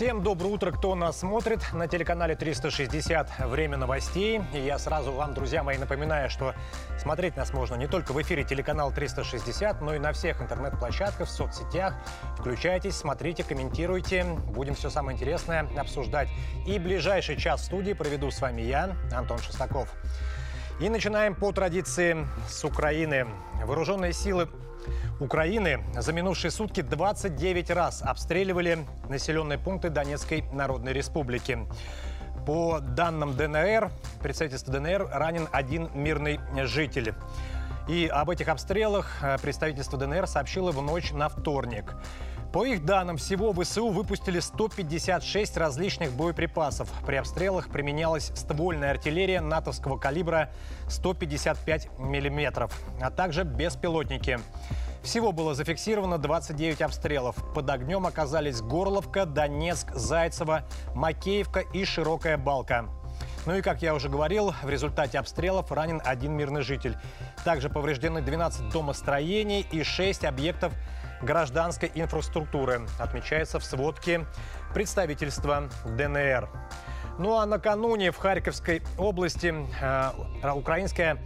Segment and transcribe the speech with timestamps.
[0.00, 4.40] Всем доброе утро, кто нас смотрит на телеканале 360 «Время новостей».
[4.54, 6.54] И я сразу вам, друзья мои, напоминаю, что
[6.98, 11.30] смотреть нас можно не только в эфире телеканал 360, но и на всех интернет-площадках, в
[11.30, 11.96] соцсетях.
[12.38, 14.24] Включайтесь, смотрите, комментируйте.
[14.24, 16.30] Будем все самое интересное обсуждать.
[16.66, 19.92] И ближайший час в студии проведу с вами я, Антон Шестаков.
[20.80, 23.26] И начинаем по традиции с Украины.
[23.66, 24.48] Вооруженные силы
[25.20, 31.58] Украины за минувшие сутки 29 раз обстреливали населенные пункты Донецкой Народной Республики.
[32.46, 33.90] По данным ДНР,
[34.22, 37.14] представительства ДНР ранен один мирный житель.
[37.88, 41.94] И об этих обстрелах э, представительство ДНР сообщило в ночь на вторник.
[42.52, 46.90] По их данным, всего ВСУ выпустили 156 различных боеприпасов.
[47.06, 50.50] При обстрелах применялась ствольная артиллерия натовского калибра
[50.88, 52.68] 155 мм,
[53.00, 54.40] а также беспилотники.
[55.04, 57.36] Всего было зафиксировано 29 обстрелов.
[57.54, 62.86] Под огнем оказались Горловка, Донецк, Зайцево, Макеевка и Широкая Балка.
[63.46, 66.96] Ну и, как я уже говорил, в результате обстрелов ранен один мирный житель.
[67.44, 70.74] Также повреждены 12 домостроений и 6 объектов
[71.22, 74.26] гражданской инфраструктуры, отмечается в сводке
[74.74, 76.48] представительства ДНР.
[77.18, 81.18] Ну а накануне в Харьковской области э, украинская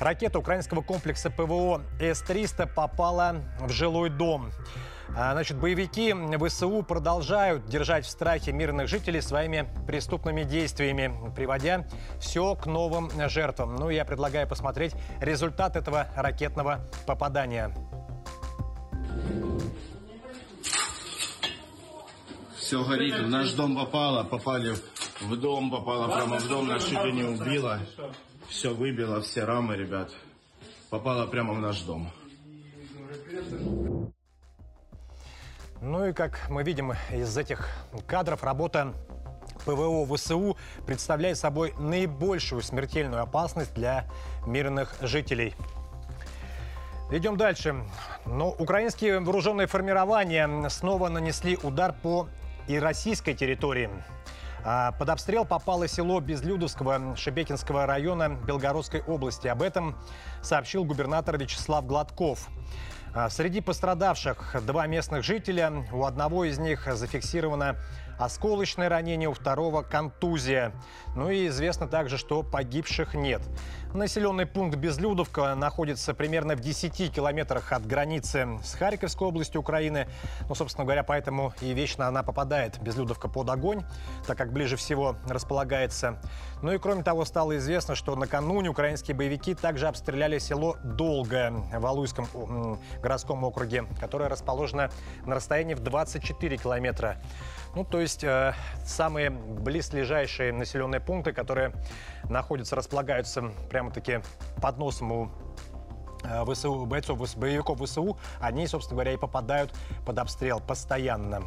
[0.00, 4.50] ракета украинского комплекса ПВО С-300 попала в жилой дом.
[5.16, 6.12] А, значит, боевики
[6.48, 11.86] ВСУ продолжают держать в страхе мирных жителей своими преступными действиями, приводя
[12.18, 13.76] все к новым жертвам.
[13.76, 17.72] Ну, я предлагаю посмотреть результат этого ракетного попадания.
[22.56, 24.74] Все горит, в наш дом попало, попали
[25.20, 27.78] в дом, попало прямо в дом, нас чуть ли не убило.
[28.48, 30.10] Все выбило, все рамы, ребят.
[30.90, 32.10] Попало прямо в наш дом.
[35.80, 37.68] Ну и как мы видим из этих
[38.06, 38.94] кадров, работа
[39.64, 40.56] ПВО ВСУ
[40.86, 44.06] представляет собой наибольшую смертельную опасность для
[44.46, 45.54] мирных жителей.
[47.14, 47.76] Идем дальше.
[48.26, 52.28] Но украинские вооруженные формирования снова нанесли удар по
[52.66, 53.88] и российской территории.
[54.64, 59.46] А, под обстрел попало село Безлюдовского Шебекинского района Белгородской области.
[59.46, 59.96] Об этом
[60.42, 62.48] сообщил губернатор Вячеслав Гладков.
[63.14, 65.86] А, среди пострадавших два местных жителя.
[65.92, 67.76] У одного из них зафиксировано
[68.18, 70.72] осколочное ранение, у второго контузия.
[71.14, 73.40] Ну и известно также, что погибших нет.
[73.94, 80.08] Населенный пункт Безлюдовка находится примерно в 10 километрах от границы с Харьковской областью Украины.
[80.48, 83.84] Ну, собственно говоря, поэтому и вечно она попадает, Безлюдовка, под огонь,
[84.26, 86.20] так как ближе всего располагается.
[86.60, 91.86] Ну и кроме того, стало известно, что накануне украинские боевики также обстреляли село Долгое в
[91.86, 92.26] Алуйском
[93.00, 94.90] городском округе, которое расположено
[95.24, 97.18] на расстоянии в 24 километра.
[97.76, 98.54] Ну, то есть э,
[98.84, 101.72] самые близлежащие населенные пункты, которые
[102.28, 104.20] находятся, располагаются прямо-таки
[104.60, 105.30] под носом у
[106.24, 109.74] э, ВСУ, бойцов, боевиков ВСУ, они, собственно говоря, и попадают
[110.04, 111.42] под обстрел постоянно.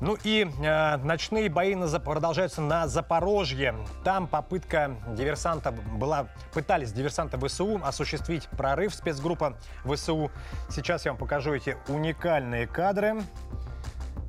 [0.00, 3.74] Ну и э, ночные бои на, продолжаются на Запорожье.
[4.04, 10.30] Там попытка диверсанта была, пытались диверсанты ВСУ осуществить прорыв спецгруппа ВСУ.
[10.68, 13.22] Сейчас я вам покажу эти уникальные кадры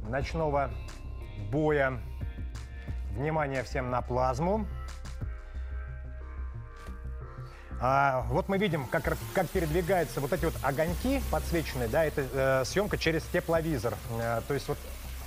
[0.08, 0.72] ночного
[1.52, 2.00] боя.
[3.12, 4.68] Внимание всем на плазму.
[7.80, 12.66] А, вот мы видим, как, как передвигаются вот эти вот огоньки подсвеченные, да, это э,
[12.66, 13.94] съемка через тепловизор.
[14.20, 14.78] Э, то есть вот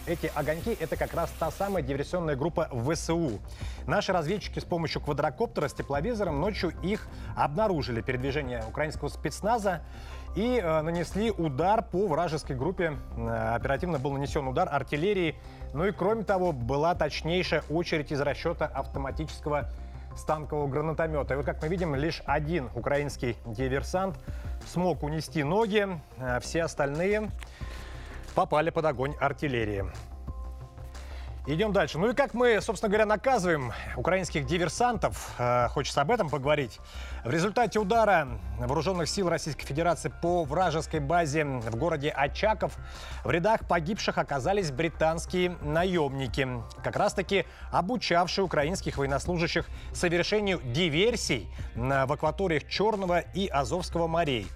[0.06, 3.38] эти огоньки– это как раз та самая диверсионная группа ВСУ.
[3.86, 7.06] Наши разведчики с помощью квадрокоптера с тепловизором ночью их
[7.36, 9.82] обнаружили, передвижение украинского спецназа,
[10.34, 12.96] и э, нанесли удар по вражеской группе.
[13.16, 15.36] Э, оперативно был нанесен удар артиллерии.
[15.72, 19.68] Ну и кроме того, была точнейшая очередь из расчета автоматического
[20.16, 21.34] станкового гранатомета.
[21.34, 24.16] И вот как мы видим, лишь один украинский диверсант
[24.66, 25.88] смог унести ноги,
[26.18, 27.30] э, все остальные
[28.34, 29.84] попали под огонь артиллерии.
[31.52, 31.98] Идем дальше.
[31.98, 36.78] Ну и как мы, собственно говоря, наказываем украинских диверсантов, э, хочется об этом поговорить.
[37.24, 38.28] В результате удара
[38.60, 42.76] вооруженных сил Российской Федерации по вражеской базе в городе Очаков
[43.24, 46.46] в рядах погибших оказались британские наемники,
[46.84, 54.46] как раз-таки обучавшие украинских военнослужащих совершению диверсий в акваториях Черного и Азовского морей.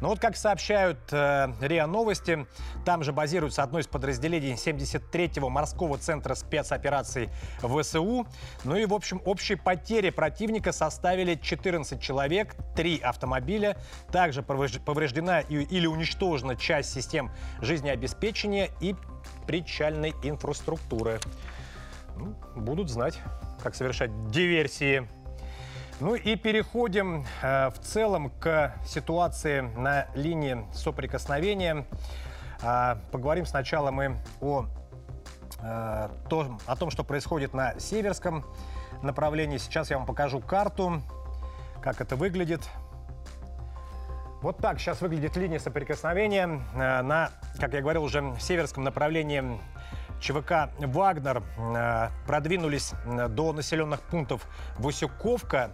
[0.00, 2.46] Но вот как сообщают э, РИА Новости,
[2.84, 8.26] там же базируется одно из подразделений 73-го морского центра спецопераций ВСУ.
[8.64, 13.76] Ну и, в общем, общие потери противника составили 14 человек, 3 автомобиля.
[14.10, 17.30] Также повреждена или уничтожена часть систем
[17.60, 18.94] жизнеобеспечения и
[19.46, 21.20] причальной инфраструктуры.
[22.16, 23.18] Ну, будут знать,
[23.62, 25.08] как совершать диверсии.
[26.00, 31.84] Ну и переходим э, в целом к ситуации на линии соприкосновения.
[32.62, 34.64] Э, поговорим сначала мы о,
[35.62, 38.46] э, том, о том, что происходит на северском
[39.02, 39.58] направлении.
[39.58, 41.02] Сейчас я вам покажу карту,
[41.82, 42.62] как это выглядит.
[44.40, 49.60] Вот так сейчас выглядит линия соприкосновения э, на, как я говорил, уже северском направлении
[50.20, 54.46] ЧВК «Вагнер» э, продвинулись э, до населенных пунктов
[54.78, 55.72] Васюковка,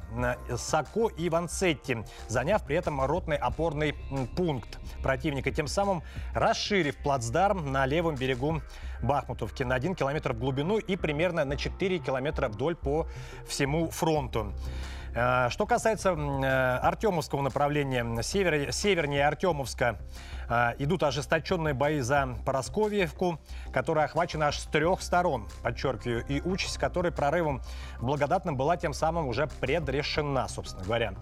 [0.49, 1.99] э, Сако и Ванцетти,
[2.29, 3.95] заняв при этом ротный опорный
[4.37, 6.03] пункт противника, тем самым
[6.33, 8.63] расширив плацдарм на левом берегу
[9.03, 13.07] Бахмутовки на 1 километр в глубину и примерно на 4 километра вдоль по
[13.47, 14.53] всему фронту.
[15.17, 16.13] Что касается
[16.83, 19.99] Артемовского направления, север, севернее Артемовска,
[20.47, 23.41] а, идут ожесточенные бои за Поросковьевку,
[23.73, 27.63] которая охвачена аж с трех сторон, подчеркиваю, и участь которой прорывом
[27.99, 31.15] благодатным была тем самым уже предрешена, собственно говоря.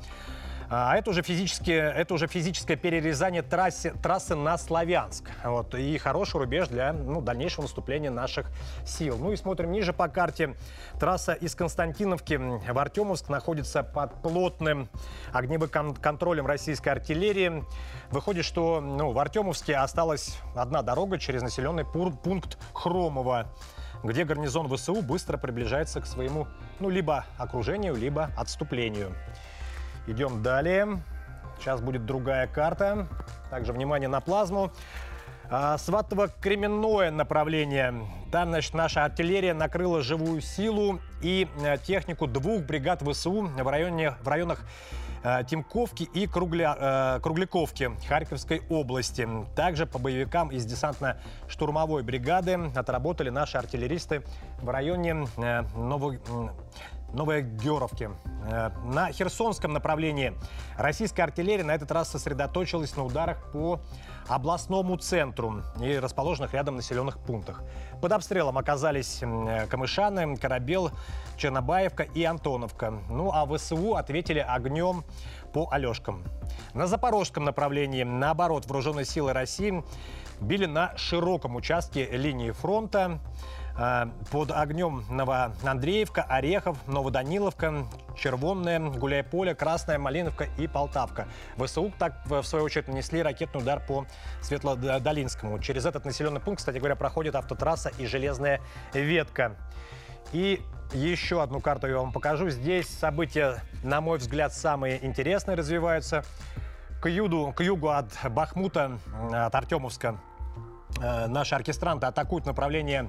[0.76, 5.30] А это уже, физические, это уже физическое перерезание трассы, трассы на Славянск.
[5.44, 8.48] Вот, и хороший рубеж для ну, дальнейшего наступления наших
[8.84, 9.16] сил.
[9.16, 10.56] Ну и смотрим ниже по карте.
[10.98, 14.88] Трасса из Константиновки в Артемовск находится под плотным
[15.32, 17.62] огневым контролем российской артиллерии.
[18.10, 23.46] Выходит, что ну, в Артемовске осталась одна дорога через населенный пункт Хромово
[24.02, 26.46] где гарнизон ВСУ быстро приближается к своему,
[26.78, 29.14] ну, либо окружению, либо отступлению.
[30.06, 31.02] Идем далее.
[31.58, 33.06] Сейчас будет другая карта.
[33.50, 34.72] Также внимание на плазму.
[35.50, 37.94] А, Сватово-Кременное направление.
[38.32, 44.12] Там, значит, наша артиллерия накрыла живую силу и э, технику двух бригад ВСУ в, районе,
[44.22, 44.64] в районах
[45.22, 49.28] э, Тимковки и Кругля, э, Кругляковки Харьковской области.
[49.54, 54.22] Также по боевикам из десантно-штурмовой бригады отработали наши артиллеристы
[54.60, 55.26] в районе
[55.76, 56.16] Нового
[57.14, 58.10] Новой Геровки.
[58.46, 60.34] Э, на Херсонском направлении
[60.76, 63.80] российская артиллерия на этот раз сосредоточилась на ударах по
[64.28, 67.62] областному центру и расположенных рядом населенных пунктах.
[68.02, 69.20] Под обстрелом оказались
[69.70, 70.90] Камышаны, Корабел,
[71.36, 72.90] Чернобаевка и Антоновка.
[73.08, 75.04] Ну а ВСУ ответили огнем
[75.52, 76.24] по Алешкам.
[76.74, 79.84] На запорожском направлении, наоборот, вооруженные силы России
[80.40, 83.20] били на широком участке линии фронта.
[83.76, 87.86] Э, под огнем Новоандреевка, Орехов, Новоданиловка,
[88.16, 91.26] Червонная, Гуляйполе, Красная, Малиновка и Полтавка.
[91.56, 94.06] ВСУ так, в свою очередь, нанесли ракетный удар по
[94.42, 95.58] Светлодолинскому.
[95.58, 98.60] Через этот населенный пункт, кстати говоря, проходит автотрасса и железная
[98.92, 99.56] ветка.
[100.32, 100.62] И
[100.92, 102.50] еще одну карту я вам покажу.
[102.50, 106.24] Здесь события, на мой взгляд, самые интересные развиваются.
[107.02, 108.98] К, юду, к югу от Бахмута,
[109.30, 110.20] от Артемовска,
[111.02, 113.08] э, наши оркестранты атакуют направление а,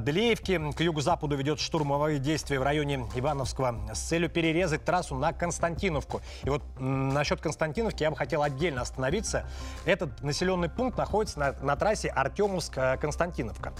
[0.00, 0.72] Делеевки.
[0.72, 6.20] К юго-западу ведет штурмовые действия в районе Ивановского с целью перерезать трассу на Константиновку.
[6.42, 9.44] И вот насчет Константиновки я бы хотел отдельно остановиться.
[9.84, 13.72] Этот населенный пункт находится на, на трассе Артемовск-Константиновка.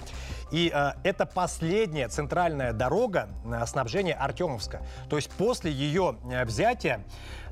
[0.51, 4.83] И э, это последняя центральная дорога э, снабжения Артемовска.
[5.09, 7.05] То есть после ее э, взятия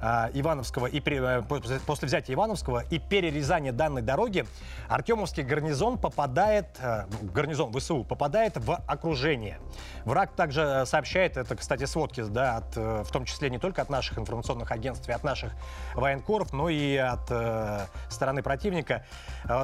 [0.02, 1.42] э, Ивановского и при, э,
[1.86, 4.44] после взятия Ивановского и перерезания данной дороги
[4.88, 9.58] Артемовский гарнизон попадает, э, гарнизон ВСУ попадает в окружение.
[10.04, 14.18] Враг также сообщает, это, кстати, сводки, да, от, в том числе не только от наших
[14.18, 15.52] информационных агентств и от наших
[15.94, 19.06] военкоров, но и от э, стороны противника.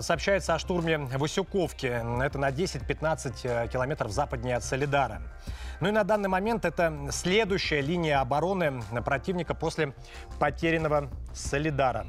[0.01, 1.87] Сообщается о штурме Васюковки.
[2.23, 5.21] Это на 10-15 километров западнее от Солидара.
[5.81, 9.95] Ну и на данный момент это следующая линия обороны противника после
[10.39, 12.07] потерянного Солидара.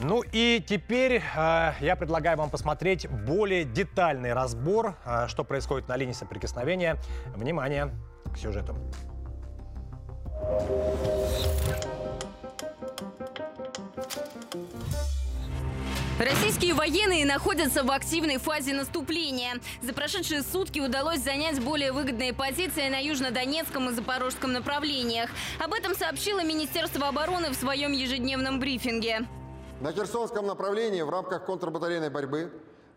[0.00, 5.96] Ну и теперь э, я предлагаю вам посмотреть более детальный разбор, э, что происходит на
[5.96, 6.96] линии соприкосновения.
[7.36, 7.90] Внимание
[8.32, 8.76] к сюжету.
[16.22, 19.54] Российские военные находятся в активной фазе наступления.
[19.80, 25.30] За прошедшие сутки удалось занять более выгодные позиции на южнодонецком и запорожском направлениях.
[25.58, 29.26] Об этом сообщило Министерство обороны в своем ежедневном брифинге.
[29.80, 32.52] На Херсонском направлении в рамках контрбатарейной борьбы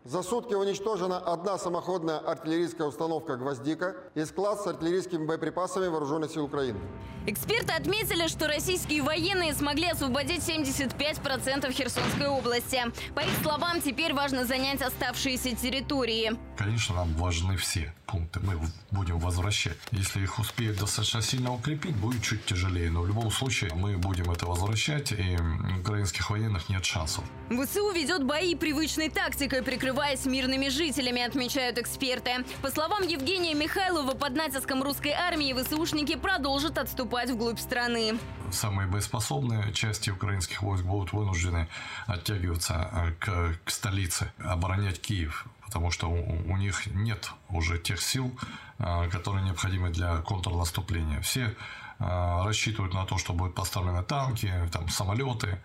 [0.06, 6.44] За сутки уничтожена одна самоходная артиллерийская установка «Гвоздика» и склад с артиллерийскими боеприпасами Вооруженных сил
[6.44, 6.78] Украины.
[7.26, 12.80] Эксперты отметили, что российские военные смогли освободить 75% Херсонской области.
[13.16, 16.38] По их словам, теперь важно занять оставшиеся территории.
[16.56, 18.40] Конечно, нам важны все пункты.
[18.40, 18.58] Мы
[18.92, 19.76] будем возвращать.
[19.90, 22.90] Если их успеют достаточно сильно укрепить, будет чуть тяжелее.
[22.90, 25.36] Но в любом случае мы будем это возвращать, и
[25.80, 27.24] украинских военных нет шансов.
[27.50, 29.62] ВСУ ведет бои привычной тактикой,
[29.96, 32.44] прикрываясь мирными жителями, отмечают эксперты.
[32.60, 38.18] По словам Евгения Михайлова, под натиском русской армии ВСУшники продолжат отступать вглубь страны.
[38.52, 41.66] Самые боеспособные части украинских войск будут вынуждены
[42.06, 48.00] оттягиваться э, к, к столице, оборонять Киев потому что у, у них нет уже тех
[48.00, 48.30] сил,
[48.78, 51.20] а, которые необходимы для контрнаступления.
[51.22, 51.56] Все
[51.98, 55.58] а, рассчитывают на то, что будут поставлены танки, там, самолеты.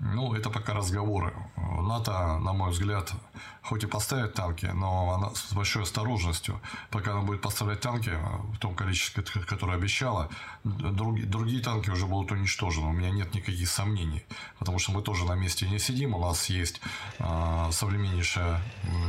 [0.00, 1.34] Ну, это пока разговоры.
[1.56, 3.12] НАТО, на мой взгляд,
[3.62, 6.60] хоть и поставит танки, но она с большой осторожностью.
[6.90, 8.12] Пока она будет поставлять танки
[8.54, 10.28] в том количестве, которое обещала,
[10.64, 12.86] другие, другие танки уже будут уничтожены.
[12.86, 14.24] У меня нет никаких сомнений.
[14.58, 16.14] Потому что мы тоже на месте не сидим.
[16.14, 16.80] У нас есть
[17.18, 18.60] э, современнейшая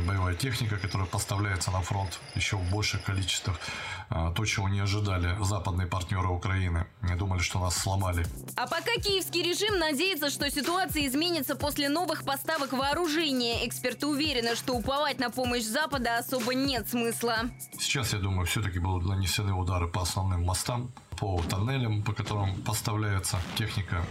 [0.06, 3.60] боевая техника, которая поставляется на фронт еще в больших количествах.
[4.10, 6.86] Э, то, чего не ожидали западные партнеры Украины.
[7.02, 8.26] Не думали, что нас сломали.
[8.56, 13.66] А пока киевский режим надеется, что ситуация изменится после новых поставок вооружения.
[13.68, 17.50] Эксперты уверены, что уповать на помощь Запада особо нет смысла.
[17.78, 23.38] Сейчас, я думаю, все-таки будут нанесены удары по основным мостам, по тоннелям, по которым поставляется
[23.56, 24.04] техника.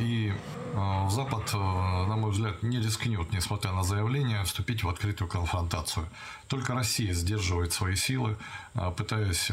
[0.00, 0.32] И
[0.78, 6.06] э, Запад, э, на мой взгляд, не рискнет, несмотря на заявление, вступить в открытую конфронтацию.
[6.46, 8.36] Только Россия сдерживает свои силы,
[8.74, 9.50] э, пытаясь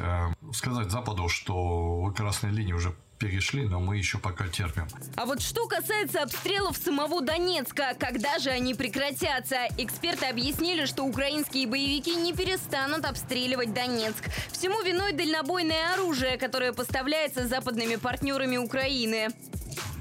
[0.53, 4.87] сказать Западу, что вы красной линии уже перешли, но мы еще пока терпим.
[5.15, 9.67] А вот что касается обстрелов самого Донецка, когда же они прекратятся?
[9.77, 14.29] Эксперты объяснили, что украинские боевики не перестанут обстреливать Донецк.
[14.51, 19.29] Всему виной дальнобойное оружие, которое поставляется западными партнерами Украины.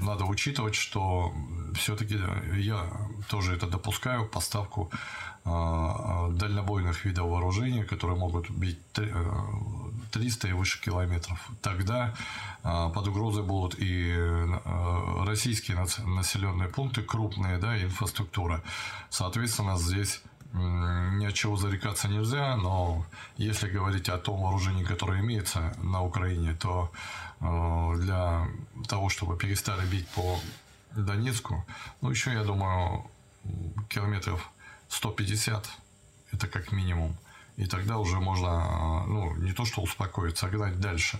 [0.01, 1.33] Надо учитывать, что
[1.75, 2.19] все-таки
[2.57, 2.85] я
[3.29, 4.91] тоже это допускаю, поставку
[5.43, 5.49] э,
[6.31, 8.79] дальнобойных видов вооружения, которые могут бить
[10.15, 11.51] 300 и выше километров.
[11.61, 12.13] Тогда
[12.63, 18.63] а, под угрозой будут и а, российские населенные пункты, крупные, да, инфраструктура.
[19.09, 20.21] Соответственно, здесь
[20.53, 23.05] ни от чего зарекаться нельзя, но
[23.35, 26.93] если говорить о том вооружении, которое имеется на Украине, то
[27.41, 28.47] а, для
[28.87, 30.39] того, чтобы перестали бить по
[30.95, 31.65] Донецку,
[31.99, 33.05] ну, еще, я думаю,
[33.89, 34.49] километров
[34.87, 35.69] 150,
[36.31, 37.17] это как минимум.
[37.57, 41.19] И тогда уже можно, а, ну, не то что успокоиться, а гнать дальше.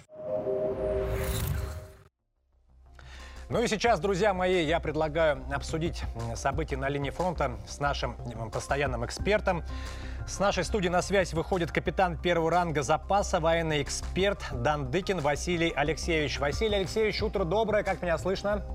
[3.47, 6.03] Ну и сейчас, друзья мои, я предлагаю обсудить
[6.35, 8.17] события на линии фронта с нашим
[8.51, 9.63] постоянным экспертом.
[10.27, 16.39] С нашей студии на связь выходит капитан первого ранга запаса, военный эксперт Дандыкин Василий Алексеевич.
[16.39, 18.65] Василий Алексеевич, утро доброе, как меня слышно?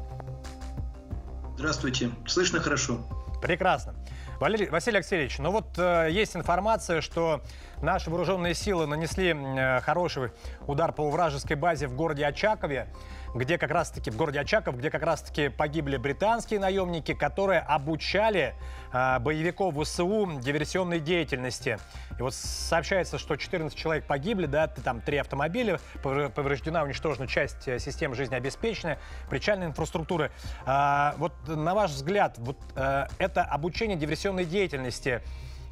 [1.56, 3.00] Здравствуйте, слышно хорошо.
[3.42, 3.96] Прекрасно.
[4.40, 7.42] Василий Алексеевич, ну вот э, есть информация, что
[7.82, 10.30] наши вооруженные силы нанесли э, хороший
[10.66, 12.88] удар по вражеской базе в городе Очакове
[13.34, 18.54] где как раз-таки, в городе Очаков, где как раз-таки погибли британские наемники, которые обучали
[18.92, 21.78] э, боевиков ВСУ диверсионной деятельности.
[22.18, 27.78] И вот сообщается, что 14 человек погибли, да, там три автомобиля, повреждена, уничтожена часть э,
[27.78, 30.32] системы жизнеобеспечения, причальной инфраструктуры.
[30.66, 35.22] А, вот на ваш взгляд, вот а, это обучение диверсионной деятельности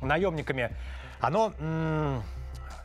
[0.01, 0.71] наемниками,
[1.21, 1.53] оно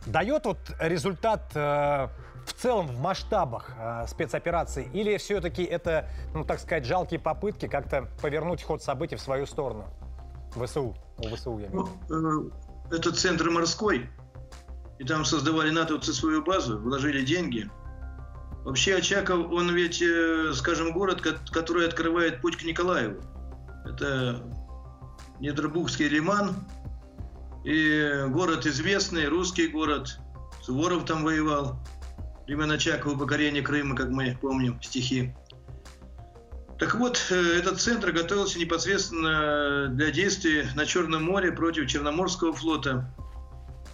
[0.06, 2.10] дает вот результат а,
[2.46, 4.90] в целом в масштабах э, спецоперации?
[4.94, 9.86] Или все-таки это, ну так сказать, жалкие попытки как-то повернуть ход событий в свою сторону?
[10.56, 12.52] ВСУ, у ВСУ я имею ну,
[12.92, 14.10] э, Это центр морской,
[15.00, 17.70] и там создавали натовцы свою базу, вложили деньги.
[18.64, 23.22] Вообще Очаков, он ведь, э, скажем, город, который открывает путь к Николаеву.
[23.86, 24.42] Это
[25.40, 26.56] Недробухский лиман,
[27.66, 30.18] и город известный, русский город.
[30.62, 31.78] Суворов там воевал
[32.48, 35.34] времен Очакова покорение Крыма, как мы помним, стихи.
[36.80, 43.14] Так вот, э, этот центр готовился непосредственно для действий на Черном море против Черноморского флота.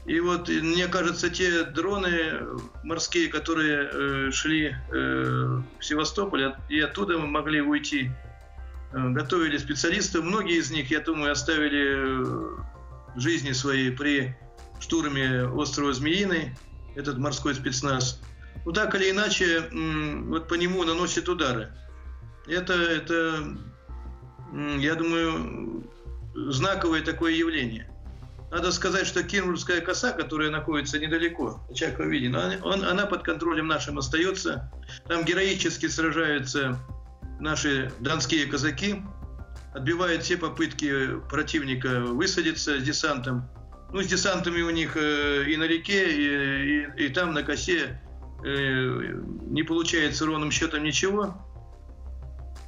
[0.05, 2.39] И вот, мне кажется, те дроны
[2.83, 8.09] морские, которые э, шли э, в Севастополь и оттуда могли уйти,
[8.91, 10.21] э, готовили специалисты.
[10.21, 14.35] Многие из них, я думаю, оставили э, жизни свои при
[14.79, 16.55] штурме острова Змеиный,
[16.95, 18.19] этот морской спецназ
[18.65, 21.71] ну так или иначе, вот по нему наносят удары.
[22.47, 23.57] Это, это
[24.79, 25.83] я думаю,
[26.33, 27.89] знаковое такое явление.
[28.51, 33.99] надо сказать, что Кирмурская коса, которая находится недалеко, Очакова виден, он, она под контролем нашим
[33.99, 34.71] остается.
[35.07, 36.79] Там героически сражаются
[37.39, 39.03] наши донские казаки,
[39.73, 43.47] отбивают все попытки противника высадиться с десантом.
[43.91, 47.99] Ну, с десантами у них э, и на реке, и, и, и там на косе
[48.43, 51.35] не получается ровным счетом ничего.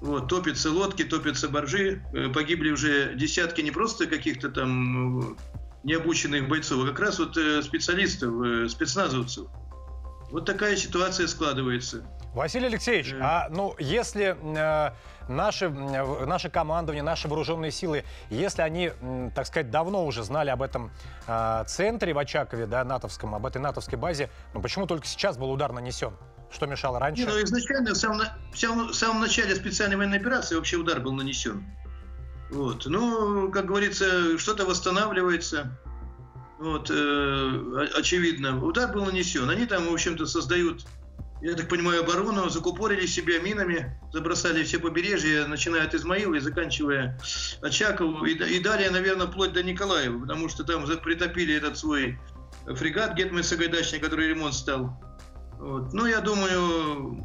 [0.01, 5.37] Вот, топятся лодки, топятся боржи, э, погибли уже десятки не просто каких-то там
[5.83, 9.45] необученных бойцов, а как раз вот э, специалистов, э, спецназовцев.
[10.31, 12.03] Вот такая ситуация складывается.
[12.33, 14.91] Василий Алексеевич, а ну если э,
[15.35, 18.91] наши, наше командование, наши вооруженные силы, если они,
[19.35, 20.91] так сказать, давно уже знали об этом
[21.27, 25.51] э, центре в Очакове, да, натовском, об этой натовской базе, ну почему только сейчас был
[25.51, 26.13] удар нанесен?
[26.51, 27.23] Что мешало раньше?
[27.23, 28.21] Не, ну, изначально, в самом,
[28.51, 31.65] в, самом, в самом начале специальной военной операции вообще удар был нанесен.
[32.49, 32.85] Вот.
[32.85, 35.71] Ну, как говорится, что-то восстанавливается.
[36.59, 38.63] Вот, э, очевидно.
[38.63, 39.49] Удар был нанесен.
[39.49, 40.85] Они там, в общем-то, создают,
[41.41, 47.19] я так понимаю, оборону, закупорили себя минами, забросали все побережья, начиная от Измаила и заканчивая
[47.61, 48.25] Очакову.
[48.25, 52.19] И, и далее, наверное, вплоть до Николаева, потому что там притопили этот свой
[52.67, 55.01] фрегат Гетман Сагайдачный, который ремонт стал.
[55.59, 55.93] Вот.
[55.93, 57.17] Ну, я думаю,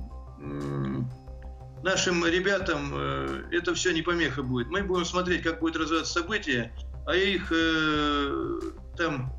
[1.83, 4.69] нашим ребятам э, это все не помеха будет.
[4.69, 6.73] Мы будем смотреть, как будет развиваться события,
[7.07, 8.61] а их э,
[8.97, 9.33] там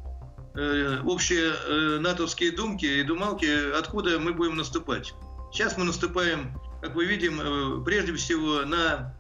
[1.06, 5.14] общие натовские думки и думалки, откуда мы будем наступать.
[5.52, 9.16] Сейчас мы наступаем, как мы видим, прежде всего на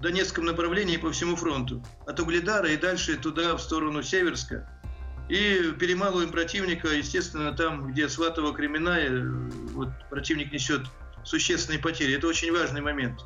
[0.00, 1.82] Донецком направлении по всему фронту.
[2.06, 4.70] От Угледара и дальше туда, в сторону Северска.
[5.28, 9.10] И перемалываем противника, естественно, там, где Сватово, Кременная,
[9.72, 10.82] вот противник несет
[11.24, 12.14] существенные потери.
[12.14, 13.24] Это очень важный момент.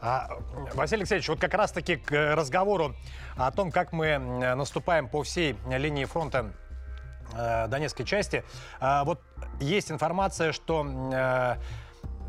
[0.00, 0.38] А,
[0.74, 2.94] Василий Алексеевич, вот как раз-таки к разговору
[3.36, 6.52] о том, как мы наступаем по всей линии фронта
[7.34, 8.44] э, Донецкой части.
[8.80, 9.20] Э, вот
[9.60, 11.56] есть информация, что э,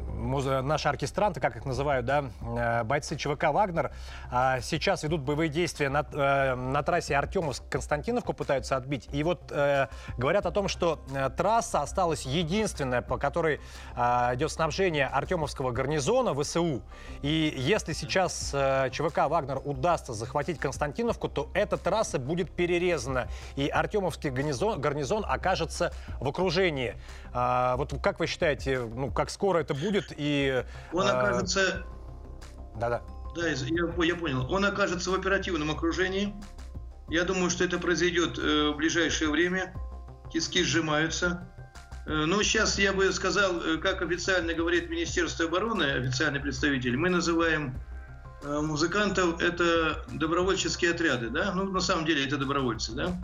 [0.09, 3.91] наши оркестранты, как их называют, да, э, бойцы ЧВК «Вагнер»,
[4.31, 9.07] а, сейчас ведут боевые действия на, э, на трассе Артемовск-Константиновку, пытаются отбить.
[9.11, 9.87] И вот э,
[10.17, 10.99] говорят о том, что
[11.37, 13.59] трасса осталась единственная, по которой
[13.95, 16.81] а, идет снабжение Артемовского гарнизона ВСУ.
[17.21, 18.55] И если сейчас
[18.91, 25.91] ЧВК «Вагнер» удастся захватить Константиновку, то эта трасса будет перерезана, и Артемовский гарнизон, гарнизон окажется
[26.19, 26.95] в окружении.
[27.31, 29.98] А, вот как вы считаете, ну, как скоро это будет?
[30.17, 31.19] И, Он а...
[31.19, 31.85] окажется...
[32.75, 33.01] Да-да.
[33.35, 33.55] Да, я,
[34.05, 34.51] я понял.
[34.51, 36.33] Он окажется в оперативном окружении.
[37.09, 39.73] Я думаю, что это произойдет э, в ближайшее время.
[40.31, 41.47] Тиски сжимаются.
[42.05, 47.09] Э, ну, сейчас я бы сказал, э, как официально говорит Министерство обороны, официальный представитель, мы
[47.09, 47.79] называем
[48.43, 51.51] э, музыкантов это добровольческие отряды, да?
[51.53, 53.19] Ну, на самом деле это добровольцы, да?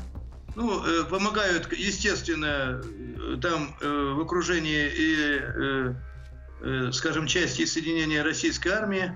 [0.56, 5.96] Ну, э, помогают, естественно, э, там э, в окружении и,
[6.91, 9.12] скажем, части соединения российской армии.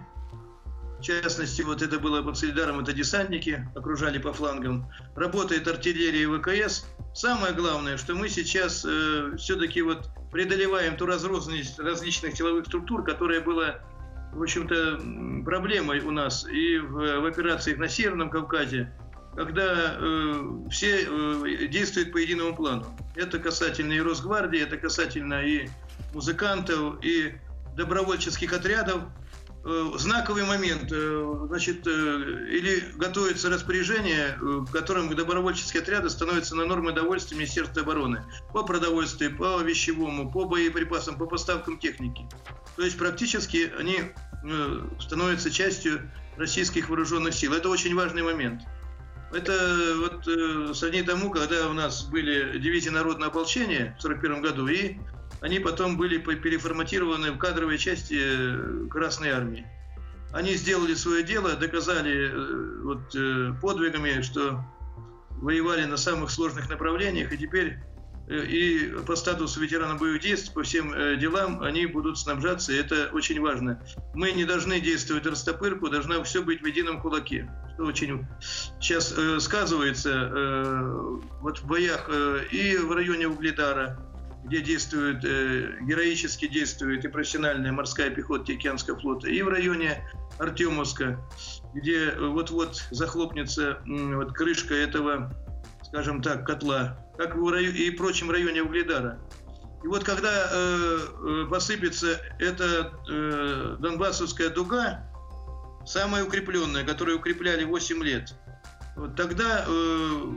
[1.00, 4.92] В частности, вот это было под Солидаром, это десантники, окружали по флангам.
[5.16, 6.86] Работает артиллерия и ВКС.
[7.14, 13.40] Самое главное, что мы сейчас э, все-таки вот преодолеваем ту разрозненность различных силовых структур, которая
[13.40, 13.80] была,
[14.34, 18.94] в общем-то, проблемой у нас и в, в операциях на Северном Кавказе,
[19.36, 22.86] когда э, все э, действуют по единому плану.
[23.16, 25.70] Это касательно и Росгвардии, это касательно и
[26.14, 27.34] музыкантов, и
[27.76, 29.04] добровольческих отрядов.
[29.66, 36.56] Э, знаковый момент, э, значит, э, или готовится распоряжение, э, в котором добровольческие отряды становятся
[36.56, 42.28] на нормы довольствия Министерства обороны по продовольствию, по вещевому, по боеприпасам, по поставкам техники.
[42.78, 44.00] То есть практически они
[44.44, 47.54] э, становятся частью российских вооруженных сил.
[47.54, 48.62] Это очень важный момент.
[49.32, 54.68] Это вот э, сродни тому, когда у нас были дивизии народного ополчения в 1941 году,
[54.68, 54.98] и
[55.42, 59.68] они потом были переформатированы в кадровые части э, Красной Армии.
[60.32, 64.64] Они сделали свое дело, доказали э, вот, э, подвигами, что
[65.42, 67.78] воевали на самых сложных направлениях, и теперь
[68.30, 73.10] и по статусу ветерана боевых действий, по всем э, делам они будут снабжаться, и это
[73.12, 73.82] очень важно.
[74.14, 78.28] Мы не должны действовать растопырку, должна все быть в едином кулаке, что очень
[78.80, 84.00] сейчас э, сказывается э, вот в боях э, и в районе Угледара,
[84.46, 91.20] где действует, э, героически действует и профессиональная морская пехота Тихоокеанского флота, и в районе Артемовска,
[91.74, 95.34] где вот-вот захлопнется э, вот крышка этого,
[95.90, 99.20] скажем так, котла как в районе, и прочем районе Угледара.
[99.84, 105.06] И вот когда э, э, посыпется эта э, Донбассовская дуга,
[105.86, 108.34] самая укрепленная, которую укрепляли 8 лет,
[108.96, 110.34] вот тогда э,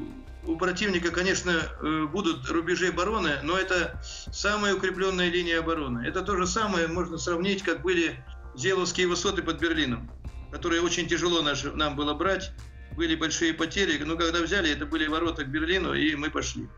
[0.46, 6.06] у противника, конечно, э, будут рубежи обороны, но это самая укрепленная линия обороны.
[6.06, 10.10] Это то же самое можно сравнить, как были Зеловские высоты под Берлином,
[10.50, 12.52] которые очень тяжело наш, нам было брать.
[12.96, 16.68] Были большие потери, но когда взяли, это были ворота к Берлину, и мы пошли.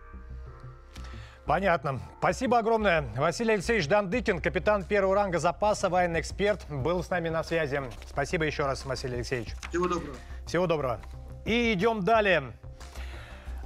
[1.47, 2.01] Понятно.
[2.19, 3.03] Спасибо огромное.
[3.17, 7.83] Василий Алексеевич Дандыкин, капитан первого ранга запаса, военный эксперт, был с нами на связи.
[8.09, 9.55] Спасибо еще раз, Василий Алексеевич.
[9.69, 10.17] Всего доброго.
[10.47, 11.01] Всего доброго.
[11.45, 12.55] И идем далее.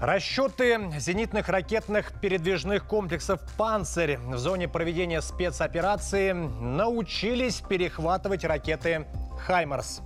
[0.01, 9.07] Расчеты зенитных ракетных передвижных комплексов «Панцирь» в зоне проведения спецоперации научились перехватывать ракеты
[9.47, 10.03] «Хаймарс».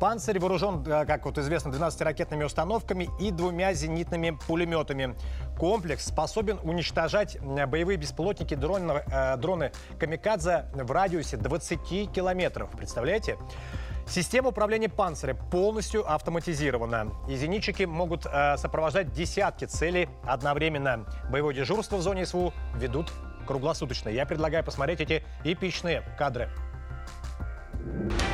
[0.00, 5.14] «Панцирь» вооружен, э, как вот известно, 12 ракетными установками и двумя зенитными пулеметами.
[5.58, 12.70] Комплекс способен уничтожать э, боевые беспилотники дроны, э, дроны «Камикадзе» в радиусе 20 километров.
[12.76, 13.36] Представляете?
[14.06, 17.12] Система управления «Панциря» полностью автоматизирована.
[17.28, 21.06] И зенитчики могут сопровождать десятки целей одновременно.
[21.30, 23.10] Боевое дежурство в зоне СВУ ведут
[23.46, 24.10] круглосуточно.
[24.10, 26.50] Я предлагаю посмотреть эти эпичные кадры.
[27.84, 28.24] Хаймарс–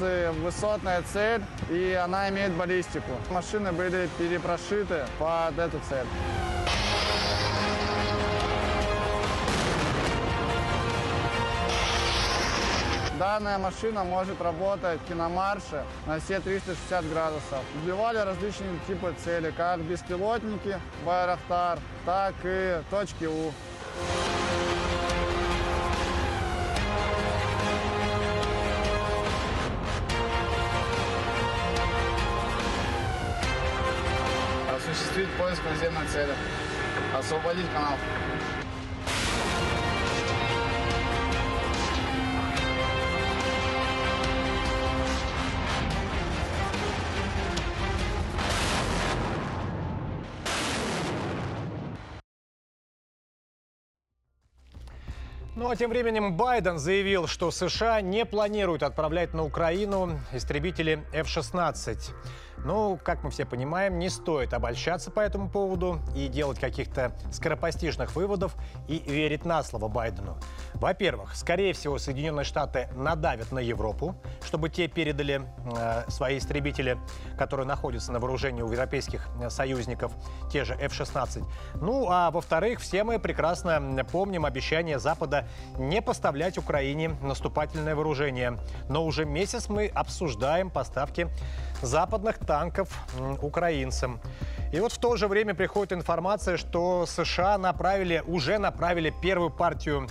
[0.00, 3.12] высотная цель, и она имеет баллистику.
[3.30, 6.06] Машины были перепрошиты под эту цель.
[13.18, 17.60] Данная машина может работать в киномарше на все 360 градусов.
[17.82, 23.52] Сбивали различные типы цели, как беспилотники, Байрактар, так и точки У.
[35.56, 36.34] поиск наземной цели,
[37.16, 37.96] освободить канал.
[55.54, 62.12] Ну а тем временем Байден заявил, что США не планируют отправлять на Украину истребители F-16.
[62.66, 68.16] Ну, как мы все понимаем, не стоит обольщаться по этому поводу и делать каких-то скоропостижных
[68.16, 68.56] выводов
[68.88, 70.36] и верить на слово Байдену.
[70.74, 75.42] Во-первых, скорее всего, Соединенные Штаты надавят на Европу, чтобы те передали
[75.76, 76.98] э, свои истребители,
[77.38, 80.10] которые находятся на вооружении у европейских э, союзников,
[80.50, 81.44] те же F-16.
[81.80, 85.46] Ну, а во-вторых, все мы прекрасно помним обещание Запада
[85.78, 88.58] не поставлять Украине наступательное вооружение.
[88.88, 91.28] Но уже месяц мы обсуждаем поставки
[91.80, 92.55] западных танков
[93.40, 94.20] украинцам.
[94.72, 100.08] И вот в то же время приходит информация, что США направили, уже направили первую партию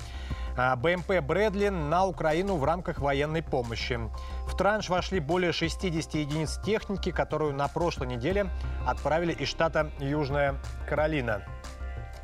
[0.58, 4.00] а, БМП «Брэдли» на Украину в рамках военной помощи.
[4.48, 8.48] В транш вошли более 60 единиц техники, которую на прошлой неделе
[8.88, 10.56] отправили из штата Южная
[10.88, 11.44] Каролина.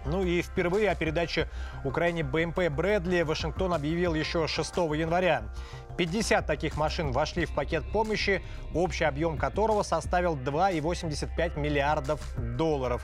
[0.05, 1.47] Ну и впервые о передаче
[1.83, 5.43] Украине БМП «Брэдли» Вашингтон объявил еще 6 января.
[5.97, 8.41] 50 таких машин вошли в пакет помощи,
[8.73, 13.03] общий объем которого составил 2,85 миллиардов долларов.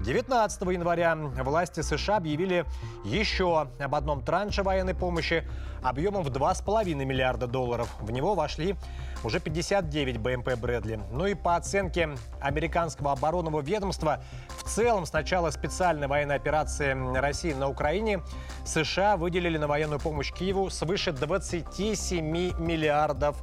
[0.00, 2.64] 19 января власти США объявили
[3.04, 5.48] еще об одном транше военной помощи
[5.82, 7.88] объемом в 2,5 миллиарда долларов.
[8.00, 8.76] В него вошли
[9.24, 11.00] уже 59 БМП «Брэдли».
[11.10, 14.22] Ну и по оценке американского оборонного ведомства,
[14.56, 18.20] в целом с начала специальной военной операции России на Украине
[18.64, 22.24] США выделили на военную помощь Киеву свыше 27
[22.58, 23.42] миллиардов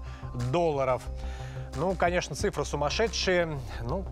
[0.51, 1.01] долларов.
[1.75, 3.59] Ну, конечно, цифры сумасшедшие.
[3.81, 4.05] Ну,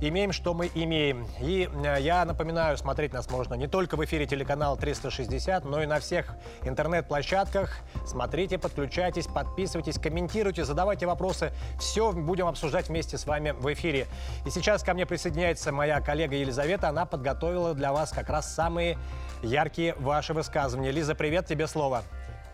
[0.00, 1.26] имеем, что мы имеем.
[1.40, 5.86] И э, я напоминаю, смотреть нас можно не только в эфире телеканала 360, но и
[5.86, 7.78] на всех интернет-площадках.
[8.06, 11.52] Смотрите, подключайтесь, подписывайтесь, комментируйте, задавайте вопросы.
[11.78, 14.06] Все будем обсуждать вместе с вами в эфире.
[14.46, 16.88] И сейчас ко мне присоединяется моя коллега Елизавета.
[16.88, 18.98] Она подготовила для вас как раз самые
[19.42, 20.90] яркие ваши высказывания.
[20.90, 22.02] Лиза, привет, тебе слово.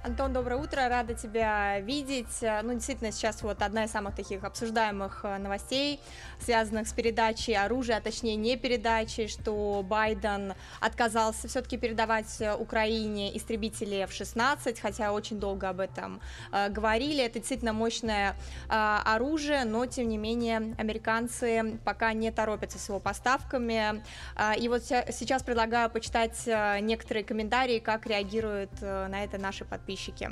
[0.08, 2.40] Антон, доброе утро, рада тебя видеть.
[2.40, 6.00] Ну, действительно, сейчас вот одна из самых таких обсуждаемых э, новостей,
[6.40, 13.96] связанных с передачей оружия, а точнее не передачей, что Байден отказался все-таки передавать Украине истребители
[13.96, 17.22] F-16, хотя очень долго об этом э, говорили.
[17.22, 18.34] Это действительно мощное
[18.70, 24.02] э, оружие, но, тем не менее, американцы пока не торопятся с его поставками.
[24.36, 29.66] Э, и вот сейчас предлагаю почитать э, некоторые комментарии, как реагируют э, на это наши
[29.66, 30.30] подписчики подписчики.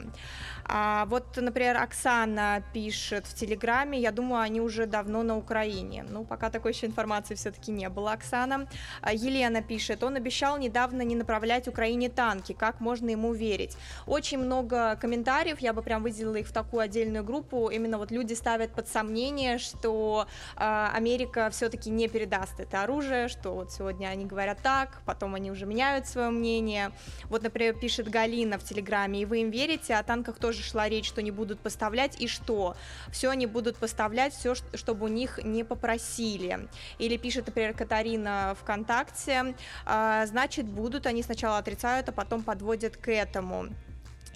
[0.68, 6.04] А вот, например, Оксана пишет в Телеграме, я думаю, они уже давно на Украине.
[6.08, 8.66] Ну, пока такой еще информации все-таки не было, Оксана.
[9.00, 13.76] А Елена пишет, он обещал недавно не направлять Украине танки, как можно ему верить?
[14.06, 18.34] Очень много комментариев, я бы прям выделила их в такую отдельную группу, именно вот люди
[18.34, 20.26] ставят под сомнение, что
[20.56, 25.50] э, Америка все-таки не передаст это оружие, что вот сегодня они говорят так, потом они
[25.52, 26.90] уже меняют свое мнение.
[27.30, 31.06] Вот, например, пишет Галина в Телеграме, и вы им верите, о танках тоже шла речь,
[31.06, 32.76] что не будут поставлять, и что?
[33.10, 36.68] Все они будут поставлять, все, чтобы у них не попросили.
[36.98, 39.54] Или пишет, например, Катарина ВКонтакте,
[39.86, 43.68] э, значит, будут, они сначала отрицают, а потом подводят к этому.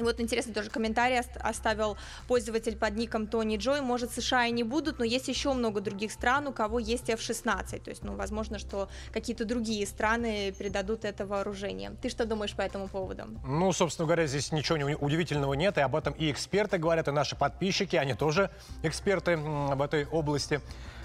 [0.00, 3.82] И вот интересный тоже комментарий оставил пользователь под ником Тони Джой.
[3.82, 7.80] Может, США и не будут, но есть еще много других стран, у кого есть F-16.
[7.80, 11.92] То есть, ну, возможно, что какие-то другие страны передадут это вооружение.
[12.00, 13.24] Ты что думаешь по этому поводу?
[13.44, 17.36] Ну, собственно говоря, здесь ничего удивительного нет, и об этом и эксперты говорят, и наши
[17.36, 18.50] подписчики, они тоже
[18.82, 20.62] эксперты в этой области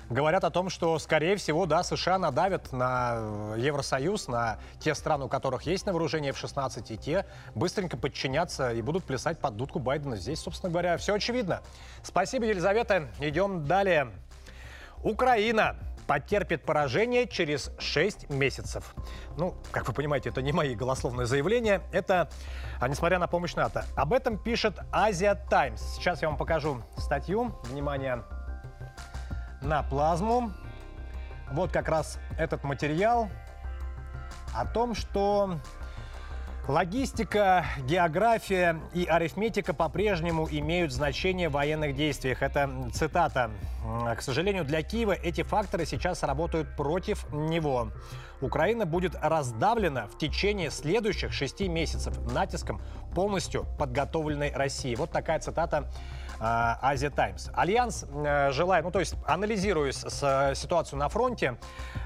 [0.10, 5.30] говорят о том, что, скорее всего, да, США надавят на Евросоюз, на те страны, у
[5.30, 10.16] которых есть на вооружении F-16, и те быстренько подчинятся и будут плясать под дудку Байдена.
[10.16, 11.62] Здесь, собственно говоря, все очевидно.
[12.04, 13.10] Спасибо, Елизавета.
[13.20, 14.12] Идем далее.
[15.04, 15.76] Украина
[16.08, 18.94] потерпит поражение через 6 месяцев.
[19.38, 22.30] Ну, как вы понимаете, это не мои голословные заявления, это,
[22.80, 23.86] а, несмотря на помощь НАТО.
[23.96, 25.82] Об этом пишет Азия Таймс.
[25.96, 27.56] Сейчас я вам покажу статью.
[27.64, 28.24] Внимание,
[29.66, 30.54] на плазму.
[31.52, 33.30] Вот как раз этот материал
[34.54, 35.60] о том, что
[36.68, 42.42] Логистика, география и арифметика по-прежнему имеют значение в военных действиях.
[42.42, 43.52] Это цитата.
[44.18, 47.92] К сожалению, для Киева эти факторы сейчас работают против него.
[48.42, 52.82] Украина будет раздавлена в течение следующих шести месяцев натиском
[53.14, 54.96] полностью подготовленной России.
[54.96, 55.88] Вот такая цитата
[56.40, 57.50] Азия Таймс.
[57.54, 61.58] Альянс, э, желая, ну то есть анализируя с, ситуацию на фронте,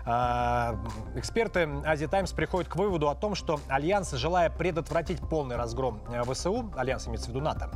[0.05, 0.75] а,
[1.15, 6.23] эксперты Азия Таймс приходят к выводу о том, что Альянс, желая предотвратить полный разгром э,
[6.23, 7.71] ВСУ, Альянс имеется в виду НАТО,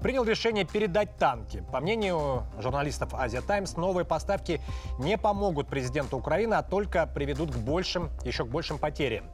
[0.00, 1.64] принял решение передать танки.
[1.72, 4.60] По мнению журналистов Азия Таймс, новые поставки
[4.98, 9.26] не помогут президенту Украины, а только приведут к большим, еще к большим потерям.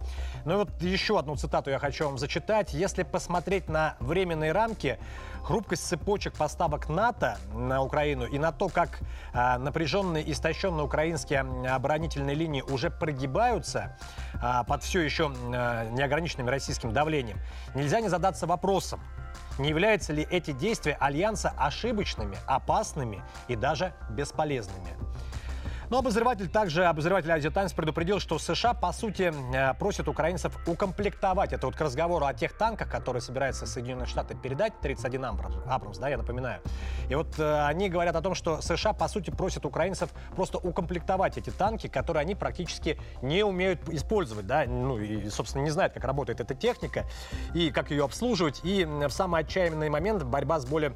[0.45, 2.75] Ну и вот еще одну цитату я хочу вам зачитать.
[2.75, 4.99] Если посмотреть на временные рамки,
[5.43, 9.01] хрупкость цепочек поставок НАТО на Украину и на то, как
[9.33, 13.97] а, напряженные, истощенные украинские оборонительные линии уже прогибаются
[14.43, 17.39] а, под все еще а, неограниченным российским давлением,
[17.75, 19.01] нельзя не задаться вопросом,
[19.59, 24.91] не являются ли эти действия Альянса ошибочными, опасными и даже бесполезными?
[25.91, 31.53] Но обозреватель также, обозреватель Азия Таймс предупредил, что США, по сути, э, просят украинцев укомплектовать.
[31.53, 35.99] Это вот к разговору о тех танках, которые собираются Соединенные Штаты передать, 31 Абрамс, Абрамс
[35.99, 36.61] да, я напоминаю.
[37.09, 41.39] И вот э, они говорят о том, что США, по сути, просят украинцев просто укомплектовать
[41.39, 46.05] эти танки, которые они практически не умеют использовать, да, ну и, собственно, не знают, как
[46.05, 47.05] работает эта техника
[47.55, 48.61] и как ее обслуживать.
[48.65, 50.95] И в самый отчаянный момент борьба с более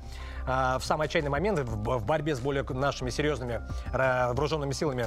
[0.49, 3.61] в самый отчаянный момент в борьбе с более нашими серьезными
[3.93, 5.07] вооруженными силами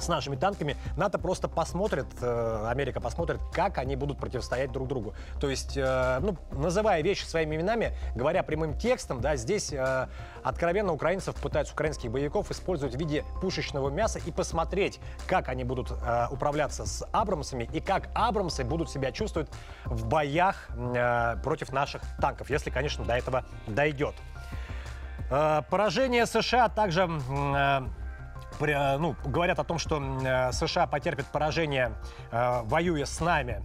[0.00, 5.14] с нашими танками, НАТО просто посмотрит, э, Америка посмотрит, как они будут противостоять друг другу.
[5.40, 10.08] То есть, э, ну, называя вещи своими именами, говоря прямым текстом, да, здесь э,
[10.42, 15.92] откровенно украинцев пытаются украинских боевиков использовать в виде пушечного мяса и посмотреть, как они будут
[16.30, 19.48] управляться с Абрамсами и как Абрамсы будут себя чувствовать
[19.84, 20.68] в боях
[21.42, 24.14] против наших танков, если, конечно, до этого дойдет.
[25.30, 27.80] Э, поражение США также э,
[28.98, 31.92] ну, говорят о том, что э, США потерпит поражение,
[32.30, 33.62] воюя с нами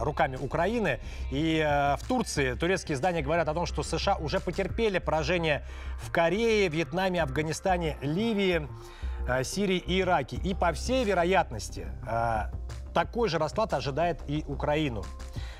[0.00, 1.00] руками Украины.
[1.30, 1.62] И
[2.00, 5.62] в Турции турецкие издания говорят о том, что США уже потерпели поражение
[6.02, 8.66] в Корее, Вьетнаме, Афганистане, Ливии,
[9.44, 10.36] Сирии и Ираке.
[10.36, 11.86] И по всей вероятности
[12.94, 15.04] такой же расклад ожидает и Украину.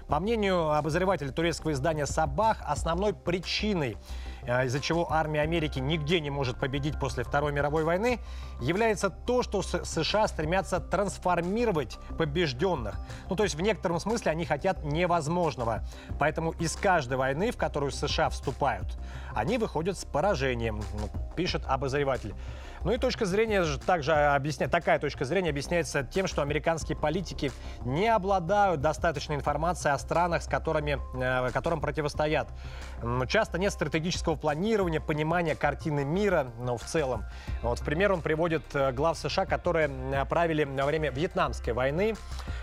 [0.08, 6.30] По мнению обозревателя турецкого издания «Сабах», основной причиной Э, из-за чего армия Америки нигде не
[6.30, 8.20] может победить после Второй мировой войны,
[8.60, 12.96] является то, что США стремятся трансформировать побежденных.
[13.28, 15.82] Ну, то есть в некотором смысле они хотят невозможного.
[16.18, 18.86] Поэтому из каждой войны, в которую США вступают,
[19.34, 22.34] они выходят с поражением, ну, пишет обозреватель.
[22.82, 27.52] Ну и точка зрения также объясняет, такая точка зрения объясняется тем, что американские политики
[27.84, 32.48] не обладают достаточной информацией о странах, с которыми, э, которым противостоят.
[33.28, 37.24] Часто нет стратегического планирования, понимания картины мира, но в целом.
[37.62, 39.88] Вот, в пример он приводит э, глав США, которые
[40.28, 42.14] правили во время Вьетнамской войны.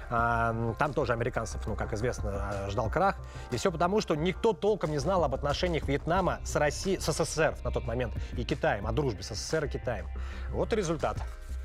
[0.10, 3.16] А, там тоже американцев, ну, как известно, э, ждал крах.
[3.52, 7.56] И все потому, что никто толком не знал об отношениях Вьетнама с Россией, с СССР
[7.64, 10.08] на тот момент и Китаем, о дружбе с СССР и Китаем.
[10.52, 11.18] Вот результат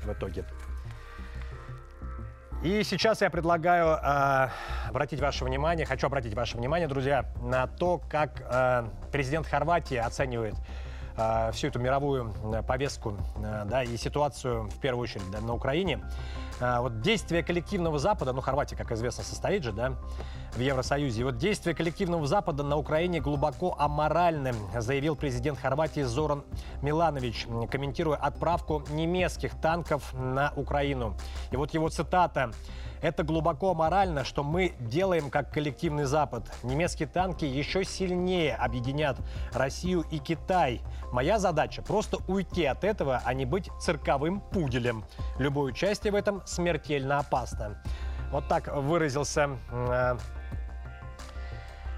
[0.03, 0.45] в итоге.
[2.63, 4.49] И сейчас я предлагаю э,
[4.87, 10.55] обратить ваше внимание, хочу обратить ваше внимание, друзья, на то, как э, президент Хорватии оценивает
[11.17, 15.53] э, всю эту мировую э, повестку э, да, и ситуацию, в первую очередь, да, на
[15.53, 15.99] Украине.
[16.59, 19.93] Э, вот действия коллективного Запада, ну, Хорватия, как известно, состоит же, да,
[20.53, 21.21] в Евросоюзе.
[21.21, 26.43] И вот действия коллективного Запада на Украине глубоко аморальны, заявил президент Хорватии Зоран
[26.81, 31.15] Миланович, комментируя отправку немецких танков на Украину.
[31.51, 32.51] И вот его цитата
[33.03, 36.49] это глубоко морально, что мы делаем как коллективный Запад.
[36.63, 39.17] Немецкие танки еще сильнее объединят
[39.51, 40.81] Россию и Китай.
[41.11, 45.03] Моя задача просто уйти от этого, а не быть цирковым пуделем.
[45.37, 47.83] Любое участие в этом смертельно опасно.
[48.31, 50.17] Вот так выразился э,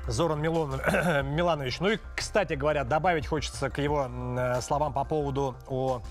[0.07, 0.71] Зоран Милон,
[1.35, 1.79] Миланович.
[1.79, 6.01] Ну и, кстати говоря, добавить хочется к его э, словам по поводу о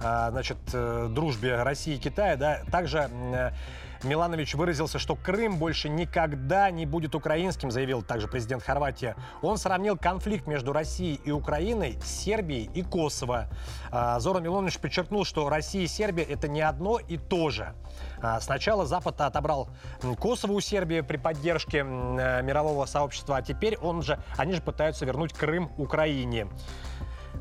[0.00, 2.36] э, значит, э, дружбе России и Китая.
[2.36, 3.52] Да, также
[4.02, 9.14] Миланович выразился, что Крым больше никогда не будет украинским, заявил также президент Хорватии.
[9.42, 13.48] Он сравнил конфликт между Россией и Украиной с Сербией и Косово.
[13.90, 17.74] А, Зоран Миланович подчеркнул, что Россия и Сербия– это не одно и то же.
[18.20, 19.68] А, сначала Запад отобрал
[20.18, 25.32] Косово у Сербии при поддержке мирового сообщества, а теперь он же, они же пытаются вернуть
[25.32, 26.48] Крым Украине.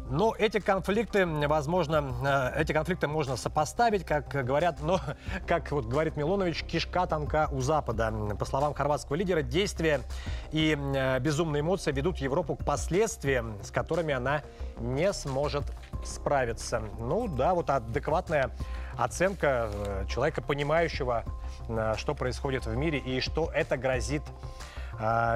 [0.09, 4.99] Но эти конфликты, возможно, э, эти конфликты можно сопоставить, как говорят, но,
[5.47, 8.13] как вот говорит Милонович, кишка танка у Запада.
[8.37, 10.01] По словам хорватского лидера, действия
[10.51, 14.43] и э, безумные эмоции ведут Европу к последствиям, с которыми она
[14.77, 15.63] не сможет
[16.05, 16.83] справиться.
[16.99, 18.51] Ну да, вот адекватная
[18.97, 21.23] оценка э, человека, понимающего,
[21.97, 24.21] что происходит в мире и что это грозит,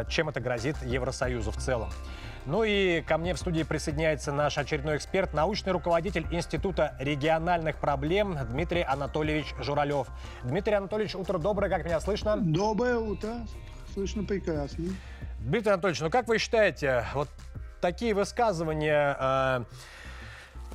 [0.10, 1.89] чем это грозит Евросоюзу в целом.
[2.47, 8.38] Ну и ко мне в студии присоединяется наш очередной эксперт, научный руководитель Института региональных проблем
[8.49, 10.07] Дмитрий Анатольевич Журалев.
[10.45, 12.38] Дмитрий Анатольевич, утро доброе, как меня слышно?
[12.38, 13.45] Доброе утро,
[13.93, 14.86] слышно прекрасно.
[15.41, 17.27] Дмитрий Анатольевич, ну как вы считаете, вот
[17.81, 19.63] такие высказывания э,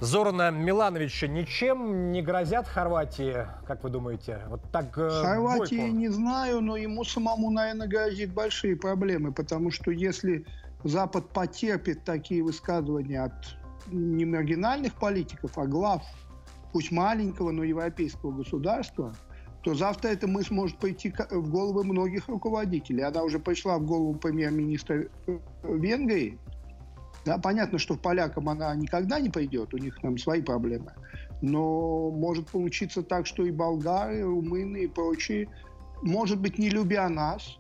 [0.03, 4.41] Зорана Милановича ничем не грозят Хорватии, как вы думаете?
[4.49, 5.97] Вот так э, Хорватии бойко.
[5.97, 10.45] не знаю, но ему самому, наверное, грозит большие проблемы, потому что если
[10.85, 13.57] Запад потерпит такие высказывания от
[13.91, 16.03] не маргинальных политиков, а глав,
[16.73, 19.15] пусть маленького, но европейского государства,
[19.63, 23.03] то завтра эта мысль может пойти в головы многих руководителей.
[23.03, 26.39] Она уже пришла в голову премьер-министра э, Венгрии.
[27.25, 30.93] Да, понятно, что полякам она никогда не пойдет, у них там свои проблемы.
[31.41, 35.49] Но может получиться так, что и болгары, и румыны и прочие,
[36.03, 37.59] может быть, не любя нас,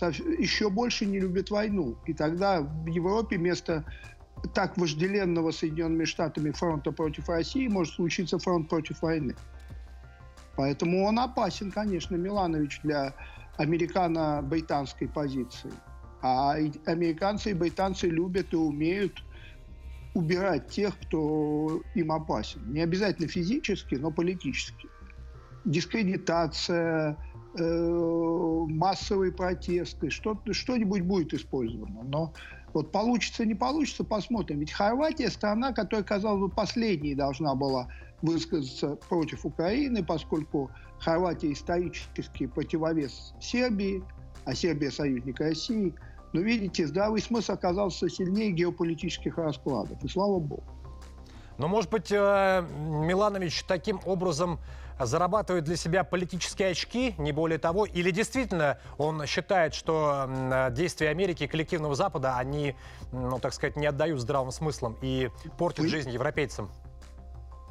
[0.00, 1.96] еще больше не любят войну.
[2.06, 3.84] И тогда в Европе вместо
[4.54, 9.34] так вожделенного Соединенными Штатами фронта против России может случиться фронт против войны.
[10.56, 13.14] Поэтому он опасен, конечно, Миланович для
[13.56, 15.72] американо-британской позиции.
[16.20, 16.54] А
[16.86, 19.22] американцы и британцы любят и умеют
[20.14, 22.60] убирать тех, кто им опасен.
[22.72, 24.88] Не обязательно физически, но политически.
[25.64, 27.16] Дискредитация,
[27.54, 32.02] массовые протесты, что, что-нибудь будет использовано.
[32.04, 32.32] Но
[32.72, 34.60] вот получится, не получится, посмотрим.
[34.60, 37.88] Ведь Хорватия страна, которая, казалось бы, последней должна была
[38.22, 44.02] высказаться против Украины, поскольку Хорватия исторически противовес Сербии,
[44.44, 45.94] а Сербия союзник России.
[46.32, 50.02] Но видите, здравый смысл оказался сильнее геополитических раскладов.
[50.02, 50.64] И слава богу.
[51.58, 54.58] Но, может быть, э, Миланович таким образом
[54.98, 61.44] зарабатывает для себя политические очки, не более того, или действительно он считает, что действия Америки
[61.44, 62.76] и коллективного Запада, они,
[63.12, 66.70] ну, так сказать, не отдают здравым смыслом и портят жизнь европейцам?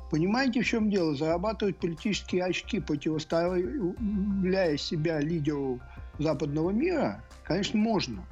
[0.10, 1.16] Понимаете, в чем дело?
[1.16, 5.80] Зарабатывать политические очки, противоставляя себя лидеру
[6.20, 8.26] западного мира, конечно, можно.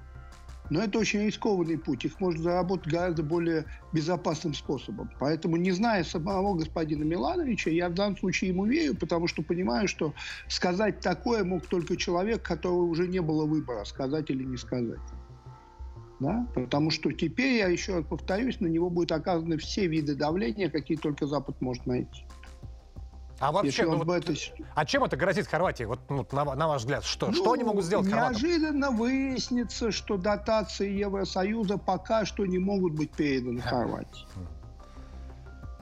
[0.69, 2.05] Но это очень рискованный путь.
[2.05, 5.09] Их можно заработать гораздо более безопасным способом.
[5.19, 9.87] Поэтому, не зная самого господина Милановича, я в данном случае ему верю, потому что понимаю,
[9.87, 10.13] что
[10.47, 14.99] сказать такое мог только человек, которого уже не было выбора, сказать или не сказать.
[16.19, 16.47] Да?
[16.53, 20.97] Потому что теперь, я еще раз повторюсь, на него будут оказаны все виды давления, какие
[20.97, 22.25] только Запад может найти.
[23.39, 24.33] А вообще, ну, вот, это...
[24.75, 27.05] а чем это грозит Хорватии, вот, ну, на, на ваш взгляд?
[27.05, 28.97] Что, ну, что они могут сделать Неожиданно хорватам?
[28.97, 34.25] выяснится, что дотации Евросоюза пока что не могут быть переданы Хорватии.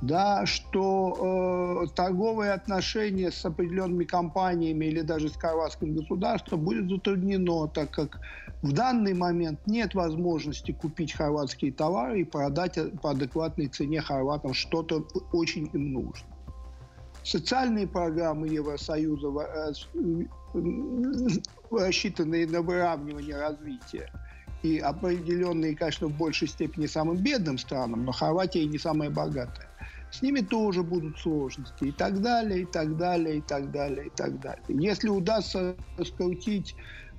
[0.04, 7.68] Да, что э, торговые отношения с определенными компаниями или даже с хорватским государством будет затруднено,
[7.68, 8.20] так как
[8.62, 15.04] в данный момент нет возможности купить хорватские товары и продать по адекватной цене хорватам что-то
[15.32, 16.37] очень им нужно
[17.28, 19.28] социальные программы Евросоюза,
[21.70, 24.10] рассчитанные на выравнивание развития,
[24.64, 29.68] и определенные, конечно, в большей степени самым бедным странам, но Хорватия не самая богатая.
[30.10, 34.10] С ними тоже будут сложности и так далее, и так далее, и так далее, и
[34.10, 34.64] так далее.
[34.70, 36.76] Если удастся раскрутить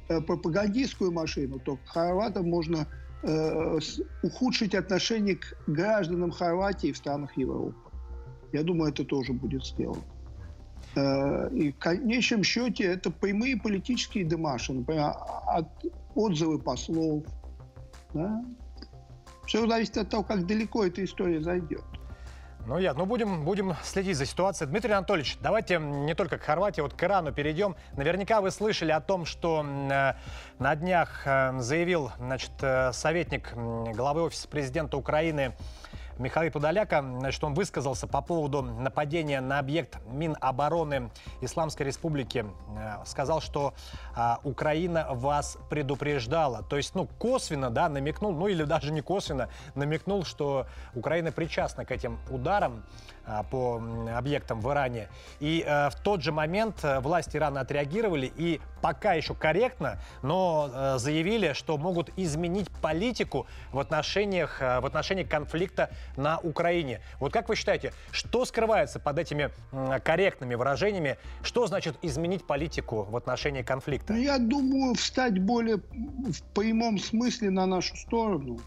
[0.09, 2.87] э, пропагандистскую машину, то хорватам можно
[3.23, 3.79] э,
[4.23, 7.88] ухудшить отношение к гражданам Хорватии в странах Европы.
[8.53, 10.03] Я думаю, это тоже будет сделано.
[10.97, 15.13] Э, и в конечном счете это прямые политические демаши, например,
[15.47, 15.69] от
[16.15, 17.25] отзывы послов.
[18.15, 18.45] Да?
[19.47, 21.85] Все зависит от того, как далеко эта история зайдет.
[22.69, 24.69] Ну, я, ну будем, будем следить за ситуацией.
[24.69, 27.77] Дмитрий Анатольевич, давайте не только к Хорватии, вот к Ирану перейдем.
[27.97, 30.13] Наверняка вы слышали о том, что э,
[30.59, 35.55] на днях э, заявил значит, э, советник главы Офиса президента Украины
[36.19, 41.11] Михаил Подоляка, значит, он высказался по поводу нападения на объект Минобороны
[41.41, 42.45] Исламской Республики.
[42.77, 43.75] Э, сказал, что
[44.17, 46.65] а, Украина вас предупреждала.
[46.65, 51.85] То есть, ну, косвенно, да, намекнул, ну или даже не косвенно, намекнул, что Украина причастна
[51.85, 52.85] к этим ударам.
[53.31, 53.83] А, по
[54.17, 55.09] объектам в Иране.
[55.39, 60.71] И э, в тот же момент э, власти Ирана отреагировали и пока еще корректно, но
[60.73, 67.03] э, заявили, что могут изменить политику в отношениях, в отношении конфликта на Украине.
[67.21, 69.51] Вот как вы считаете, что скрывается под этими
[70.05, 71.19] корректными выражениями?
[71.43, 74.15] Что значит изменить политику в отношении конфликта?
[74.15, 78.59] Ну, я думаю, встать более в прямом смысле на нашу сторону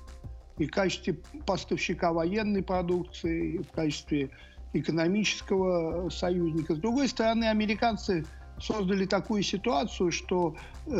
[0.61, 4.29] и в качестве поставщика военной продукции, и в качестве
[4.73, 6.75] экономического союзника.
[6.75, 8.25] С другой стороны, американцы
[8.59, 10.55] создали такую ситуацию, что
[10.85, 10.91] э,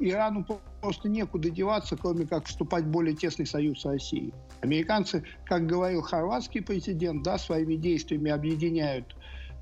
[0.00, 0.44] Ирану
[0.80, 4.32] просто некуда деваться, кроме как вступать в более тесный союз с Россией.
[4.62, 9.14] Американцы, как говорил хорватский президент, да, своими действиями объединяют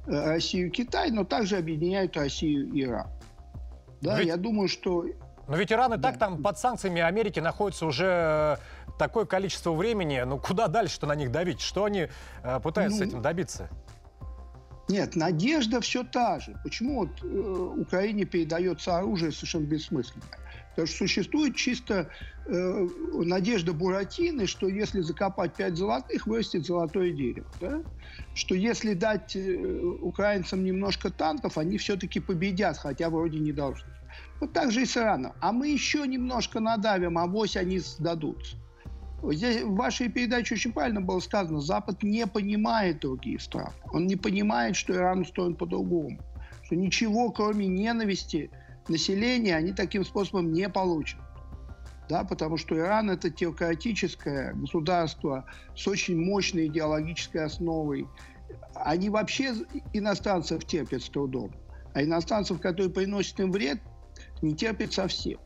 [0.07, 3.09] э, Россию и Китай, но также объединяют Россию и Иран.
[4.01, 4.29] Да, Ведь...
[4.29, 5.05] я думаю, что
[5.49, 6.11] но ведь Иран и да.
[6.11, 8.57] так там под санкциями Америки находится уже э,
[8.99, 10.23] такое количество времени.
[10.27, 11.61] Ну куда дальше-то на них давить?
[11.61, 12.09] Что они
[12.43, 13.71] э, пытаются ну, этим добиться?
[14.89, 16.57] Нет, надежда все та же.
[16.63, 20.25] Почему вот э, Украине передается оружие совершенно бессмысленно?
[20.71, 22.09] Потому что существует чисто
[22.47, 27.49] э, надежда Буратины, что если закопать пять золотых, вырастет золотое дерево.
[27.61, 27.83] Да?
[28.35, 29.57] Что если дать э,
[30.01, 33.91] украинцам немножко танков, они все-таки победят, хотя вроде не должны.
[34.41, 35.33] Вот так же и с Ираном.
[35.41, 38.57] А мы еще немножко надавим, а вось они сдадутся.
[39.23, 43.73] Здесь в вашей передаче очень правильно было сказано, Запад не понимает другие страны.
[43.93, 46.19] Он не понимает, что Иран устроен по-другому.
[46.63, 48.51] Что ничего, кроме ненависти
[48.89, 51.21] населения, они таким способом не получат.
[52.09, 55.45] Да, потому что Иран– это теократическое государство
[55.77, 58.07] с очень мощной идеологической основой.
[58.75, 59.55] Они вообще
[59.93, 61.53] иностранцев терпят с трудом.
[61.93, 63.81] А иностранцев, которые приносят им вред,
[64.41, 65.39] не терпит совсем.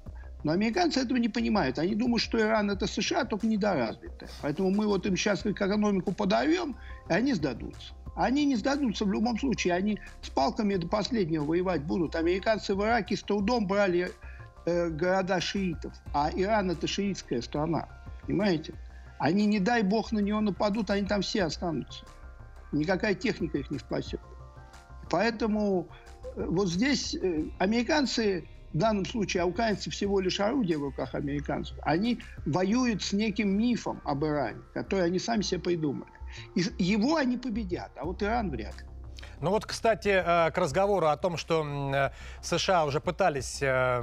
[0.44, 1.78] Но американцы этого не понимают.
[1.78, 4.28] Они думают, что Иран это США, только недоразвитая.
[4.40, 6.76] Поэтому мы вот им сейчас экономику подавим,
[7.08, 7.94] и они сдадутся.
[8.16, 9.74] Они не сдадутся в любом случае.
[9.74, 12.16] Они с палками до последнего воевать будут.
[12.16, 14.10] Американцы в Ираке с трудом брали
[14.66, 15.94] э, города шиитов.
[16.12, 17.88] А Иран это шиитская страна.
[18.26, 18.74] Понимаете?
[19.18, 22.04] Они, не дай бог, на него нападут, они там все останутся.
[22.72, 24.20] Никакая техника их не спасет.
[25.08, 25.88] Поэтому
[26.36, 31.14] э, вот здесь э, американцы в данном случае а украинцы всего лишь орудие в руках
[31.14, 36.10] американцев, они воюют с неким мифом об Иране, который они сами себе придумали.
[36.54, 38.86] И его они победят, а вот Иран вряд ли.
[39.42, 42.10] Ну вот, кстати, э, к разговору о том, что э,
[42.42, 44.02] США уже пытались э,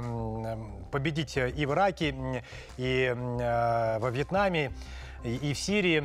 [0.92, 2.44] победить и в Ираке,
[2.76, 4.70] и во Вьетнаме,
[5.24, 6.02] и в Сирии,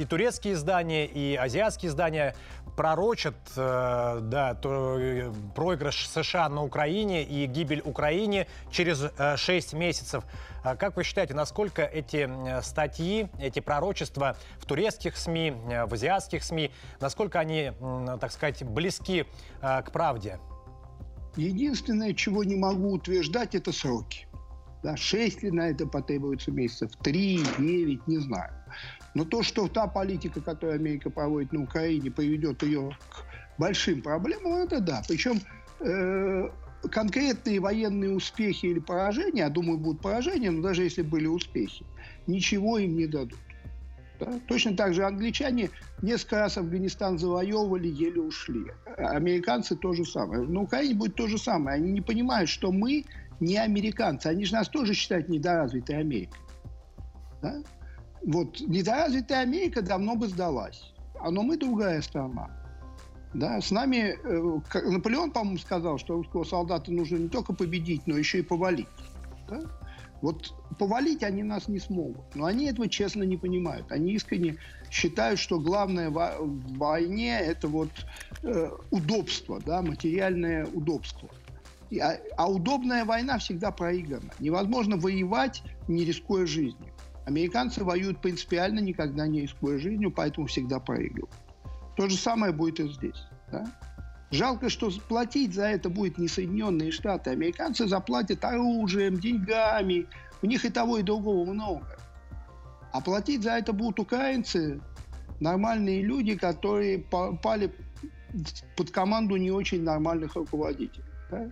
[0.00, 2.34] и турецкие издания, и азиатские издания
[2.78, 10.22] пророчат э, да, э, проигрыш США на Украине и гибель Украине через э, 6 месяцев.
[10.62, 12.30] А как вы считаете, насколько эти
[12.62, 17.72] статьи, эти пророчества в турецких СМИ, э, в азиатских СМИ, насколько они,
[18.20, 19.26] так сказать, близки
[19.60, 20.38] э, к правде?
[21.34, 24.27] Единственное, чего не могу утверждать, это сроки.
[24.82, 26.90] Да, 6 ли на это потребуется месяцев?
[27.02, 28.52] 3, 9, не знаю.
[29.14, 33.24] Но то, что та политика, которую Америка проводит на Украине, приведет ее к
[33.58, 35.02] большим проблемам, это да.
[35.08, 35.40] Причем
[35.80, 36.48] э,
[36.90, 41.84] конкретные военные успехи или поражения, я думаю, будут поражения, но даже если были успехи,
[42.26, 43.38] ничего им не дадут.
[44.20, 44.40] Да?
[44.46, 45.70] Точно так же англичане
[46.02, 48.66] несколько раз Афганистан завоевывали, еле ушли.
[48.96, 50.42] Американцы то же самое.
[50.42, 51.76] На Украине будет то же самое.
[51.76, 53.04] Они не понимают, что мы
[53.40, 54.26] не американцы.
[54.26, 56.40] Они же нас тоже считают недоразвитой Америкой.
[57.42, 57.62] Да?
[58.24, 60.92] Вот недоразвитая Америка давно бы сдалась.
[61.20, 62.50] А но мы другая страна.
[63.34, 68.16] Да, с нами э, Наполеон, по-моему, сказал, что русского солдата нужно не только победить, но
[68.16, 68.88] еще и повалить.
[69.48, 69.60] Да?
[70.22, 72.34] Вот повалить они нас не смогут.
[72.34, 73.92] Но они этого честно не понимают.
[73.92, 74.56] Они искренне
[74.90, 77.90] считают, что главное в войне– это вот
[78.42, 81.28] э, удобство, да, материальное удобство.
[81.96, 84.30] А, а удобная война всегда проиграна.
[84.38, 86.92] Невозможно воевать, не рискуя жизнью.
[87.24, 91.34] Американцы воюют принципиально, никогда не рискуя жизнью, поэтому всегда проигрывают.
[91.96, 93.22] То же самое будет и здесь.
[93.50, 93.66] Да?
[94.30, 97.30] Жалко, что платить за это будет не Соединенные Штаты.
[97.30, 100.06] Американцы заплатят оружием, деньгами.
[100.42, 101.98] У них и того, и другого много.
[102.92, 104.80] А платить за это будут украинцы,
[105.40, 107.72] нормальные люди, которые попали
[108.76, 111.04] под команду не очень нормальных руководителей.
[111.30, 111.50] Да?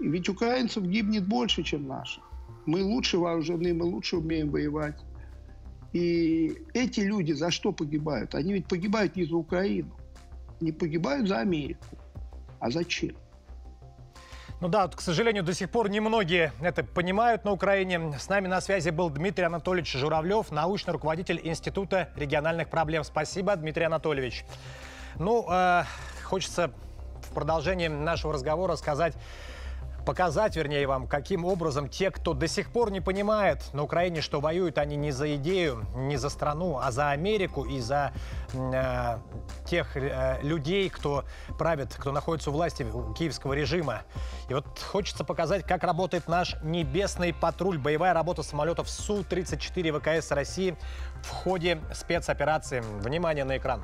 [0.00, 2.22] Ведь украинцев гибнет больше, чем наших.
[2.66, 4.96] Мы лучше вооружены, мы лучше умеем воевать.
[5.92, 8.34] И эти люди за что погибают?
[8.34, 9.90] Они ведь погибают не за Украину,
[10.60, 11.84] не погибают за Америку.
[12.58, 13.14] А зачем?
[14.60, 18.14] Ну да, к сожалению, до сих пор немногие это понимают на Украине.
[18.18, 23.04] С нами на связи был Дмитрий Анатольевич Журавлев, научный руководитель Института региональных проблем.
[23.04, 24.44] Спасибо, Дмитрий Анатольевич.
[25.18, 25.82] Ну, э,
[26.22, 26.72] хочется
[27.22, 29.14] в продолжении нашего разговора сказать
[30.04, 34.40] показать, вернее, вам, каким образом те, кто до сих пор не понимает на Украине, что
[34.40, 38.12] воюют они не за идею, не за страну, а за Америку и за
[38.52, 39.18] э,
[39.66, 41.24] тех э, людей, кто
[41.58, 42.86] правит, кто находится у власти
[43.16, 44.02] киевского режима.
[44.48, 50.76] И вот хочется показать, как работает наш небесный патруль, боевая работа самолетов Су-34 ВКС России
[51.22, 52.82] в ходе спецоперации.
[53.00, 53.82] Внимание на экран.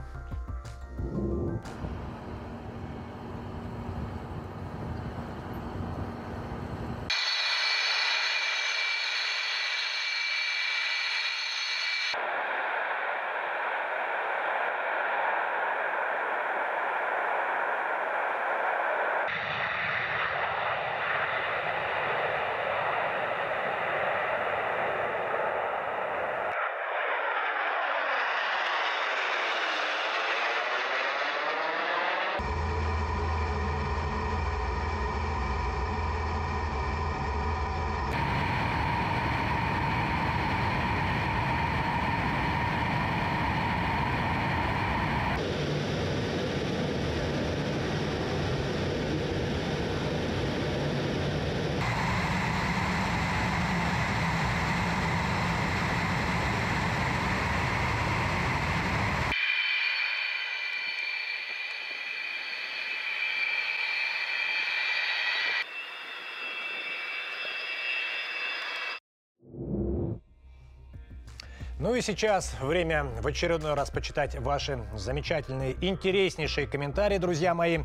[71.91, 77.81] Ну и сейчас время в очередной раз почитать ваши замечательные, интереснейшие комментарии, друзья мои.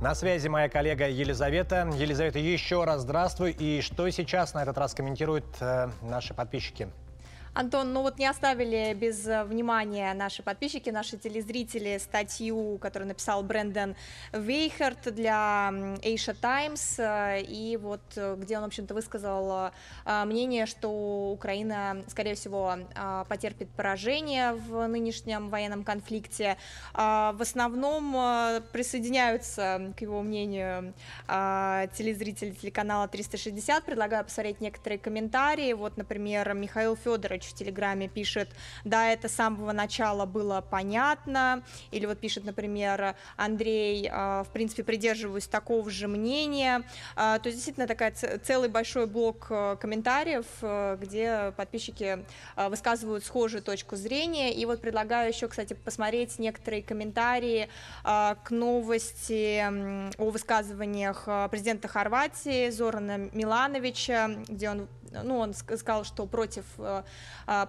[0.00, 1.88] На связи моя коллега Елизавета.
[1.94, 3.52] Елизавета, еще раз здравствуй.
[3.52, 6.88] И что сейчас на этот раз комментируют э, наши подписчики?
[7.54, 13.44] Антон, ну вот не оставили без э, внимания наши подписчики, наши телезрители статью, которую написал
[13.44, 13.94] Брэндон
[14.32, 15.70] Вейхерт для
[16.02, 19.70] Asia Times, э, и вот э, где он, в общем-то, высказал
[20.04, 22.74] мнение, что Украина, скорее всего,
[23.28, 26.56] потерпит поражение в нынешнем военном конфликте.
[26.92, 30.94] В основном присоединяются к его мнению
[31.26, 33.84] телезрители телеканала 360.
[33.84, 35.72] Предлагаю посмотреть некоторые комментарии.
[35.72, 38.48] Вот, например, Михаил Федорович в Телеграме пишет,
[38.84, 44.84] да, это с самого начала было понятно, или вот пишет, например, Андрей, а, в принципе,
[44.84, 46.82] придерживаюсь такого же мнения,
[47.16, 50.46] а, то есть действительно такая целый большой блок э, комментариев,
[51.00, 52.24] где подписчики
[52.56, 57.68] высказывают схожую точку зрения, и вот предлагаю еще, кстати, посмотреть некоторые комментарии
[58.02, 59.64] к новости
[60.18, 64.88] о высказываниях президента Хорватии Зорана Милановича, где он
[65.22, 66.64] ну, он сказал, что против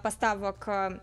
[0.02, 0.98] поставок э, Э,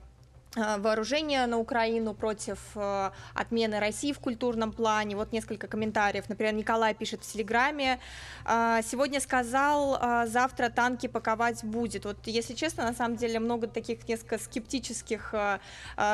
[0.56, 5.16] вооружения на Украину, против э, отмены России в культурном плане.
[5.16, 6.30] Вот несколько комментариев.
[6.30, 8.00] Например, Николай пишет в Телеграме.
[8.46, 12.06] Э, сегодня сказал, завтра танки паковать будет.
[12.06, 15.34] Вот, если честно, на самом деле много таких несколько скептических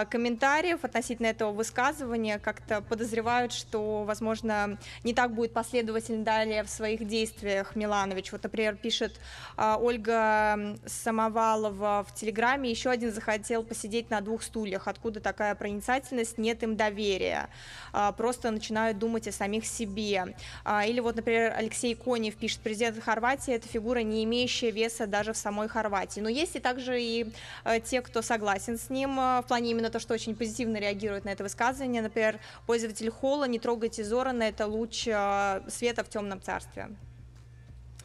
[0.10, 2.40] комментариев относительно этого высказывания.
[2.40, 8.32] Как-то подозревают, что, возможно, не так будет последовательно далее в своих действиях Миланович.
[8.32, 9.20] Вот, например, пишет
[9.58, 12.70] Ольга Самовалова в Телеграме.
[12.70, 14.88] Еще один захотел посидеть на двух стульях.
[14.88, 16.38] Откуда такая проницательность?
[16.38, 17.50] Нет им доверия.
[17.92, 20.36] А, просто начинают думать о самих себе.
[20.64, 25.34] А, или вот, например, Алексей Конев пишет, президент Хорватии– это фигура, не имеющая веса даже
[25.34, 26.20] в самой Хорватии.
[26.22, 27.32] Но есть и также и
[27.66, 31.26] э, те, кто согласен с ним э, в плане именно то, что очень позитивно реагирует
[31.26, 32.02] на это высказывание.
[32.02, 36.90] Например, пользователь Холла «Не трогайте Зорана»– это луч э, света в темном царстве.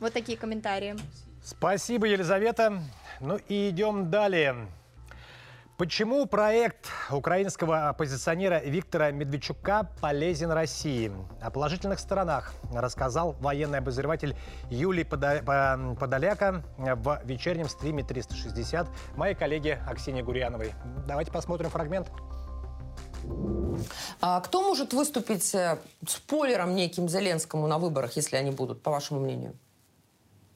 [0.01, 0.97] Вот такие комментарии.
[1.43, 2.83] Спасибо, Елизавета.
[3.21, 4.67] Ну и идем далее.
[5.77, 11.11] Почему проект украинского оппозиционера Виктора Медведчука полезен России?
[11.43, 14.37] О положительных сторонах рассказал военный обозреватель
[14.71, 20.75] Юлий Подоляка в вечернем стриме 360 моей коллеги Аксине Гурьяновой.
[21.09, 22.09] Давайте посмотрим фрагмент.
[24.21, 29.19] А кто может выступить э, спойлером неким Зеленскому на выборах, если они будут, по вашему
[29.19, 29.57] мнению?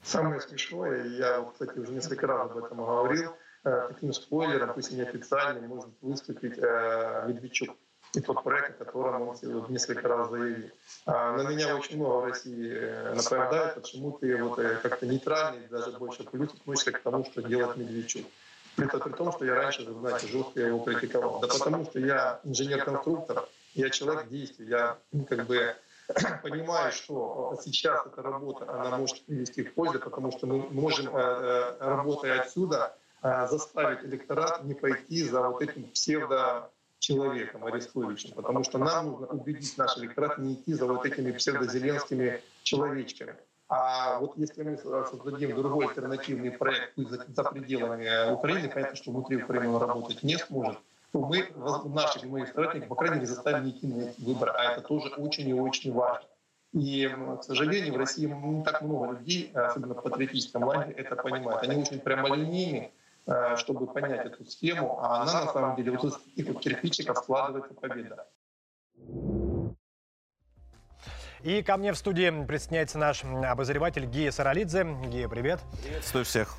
[0.01, 3.33] Самое смешное, я, кстати, уже несколько раз об этом говорил,
[3.89, 7.75] таким спойлером, пусть и неофициальным, может выступить э, Медведчук
[8.13, 9.37] и тот проект, о котором он
[9.69, 10.69] несколько раз заявил.
[11.05, 15.91] А, на меня очень много в России э, нападает, почему ты вот как-то нейтральный, даже
[15.91, 18.25] больше плюс относишься к тому, что делает Медведчук.
[18.77, 21.39] Это при том, что я раньше, знаете, жестко его критиковал.
[21.41, 25.75] Да потому что я инженер-конструктор, я человек действий, я ну, как бы
[26.43, 32.41] понимаю, что сейчас эта работа, она может привести к пользе, потому что мы можем, работая
[32.41, 39.77] отсюда, заставить электорат не пойти за вот этим псевдо-человеком Арестовичем, потому что нам нужно убедить
[39.77, 43.35] наш электорат не идти за вот этими псевдозеленскими человечками.
[43.67, 49.69] А вот если мы создадим другой альтернативный проект за пределами Украины, понятно, что внутри Украины
[49.69, 50.79] он работать не сможет,
[51.11, 51.47] то мы
[51.85, 54.53] наших моих соратников, по крайней мере, заставим идти на эти выборы.
[54.55, 56.27] А это тоже очень и очень важно.
[56.71, 57.07] И,
[57.39, 61.63] к сожалению, в России не так много людей, особенно в патриотическом лагере, это понимают.
[61.63, 62.98] Они очень прямолинейны, Э,
[63.57, 67.73] чтобы понять эту схему, а она на самом деле вот из таких вот кирпичиков складывается
[67.73, 68.27] победа.
[71.41, 74.85] И ко мне в студии присоединяется наш обозреватель Гия Саралидзе.
[75.07, 75.61] Гия, привет.
[75.83, 76.57] Приветствую всех.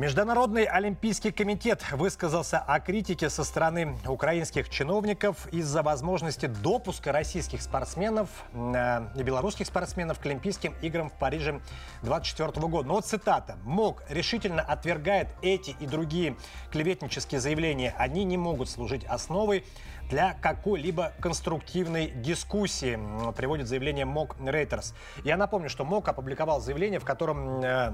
[0.00, 8.30] Международный олимпийский комитет высказался о критике со стороны украинских чиновников из-за возможности допуска российских спортсменов
[8.54, 11.60] э, и белорусских спортсменов к Олимпийским играм в Париже
[12.00, 12.88] 2024 года.
[12.88, 13.58] Но вот цитата.
[13.64, 16.34] МОК решительно отвергает эти и другие
[16.72, 17.94] клеветнические заявления.
[17.98, 19.66] Они не могут служить основой
[20.08, 22.98] для какой-либо конструктивной дискуссии,
[23.36, 24.94] приводит заявление МОК Рейтерс.
[25.24, 27.92] Я напомню, что МОК опубликовал заявление, в котором э,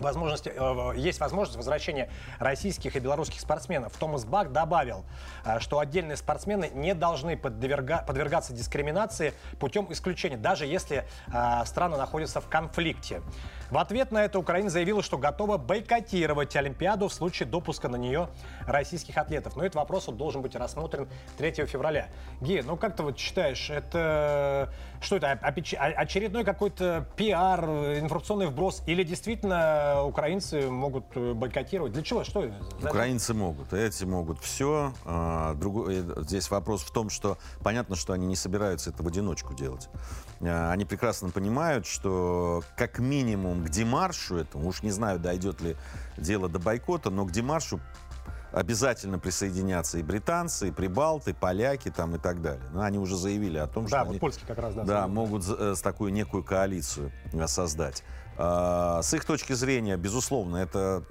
[0.00, 3.92] возможности, э, есть возможность возвращения российских и белорусских спортсменов.
[3.96, 5.04] Томас Бак добавил,
[5.44, 11.96] э, что отдельные спортсмены не должны подверга, подвергаться дискриминации путем исключения, даже если э, страны
[11.96, 13.22] находятся в конфликте.
[13.72, 18.28] В ответ на это Украина заявила, что готова бойкотировать Олимпиаду в случае допуска на нее
[18.66, 19.56] российских атлетов.
[19.56, 21.08] Но этот вопрос вот должен быть рассмотрен
[21.38, 22.08] 3 февраля.
[22.42, 24.70] Гея, ну как ты вот считаешь, это
[25.00, 31.94] что это, очередной какой-то пиар, информационный вброс или действительно украинцы могут бойкотировать?
[31.94, 32.24] Для чего?
[32.24, 32.52] Что?
[32.82, 34.92] Украинцы могут, эти могут все.
[35.06, 39.54] А, э, здесь вопрос в том, что понятно, что они не собираются это в одиночку
[39.54, 39.88] делать.
[40.44, 45.76] А, они прекрасно понимают, что как минимум к демаршу этому, уж не знаю, дойдет ли
[46.16, 47.80] дело до бойкота, но к демаршу
[48.52, 52.64] обязательно присоединятся и британцы, и прибалты, и поляки там и так далее.
[52.72, 55.08] Но они уже заявили о том, да, что вот они польские как раз, да, да,
[55.08, 58.04] могут э, такую некую коалицию э, создать.
[58.36, 61.04] А, с их точки зрения, безусловно, это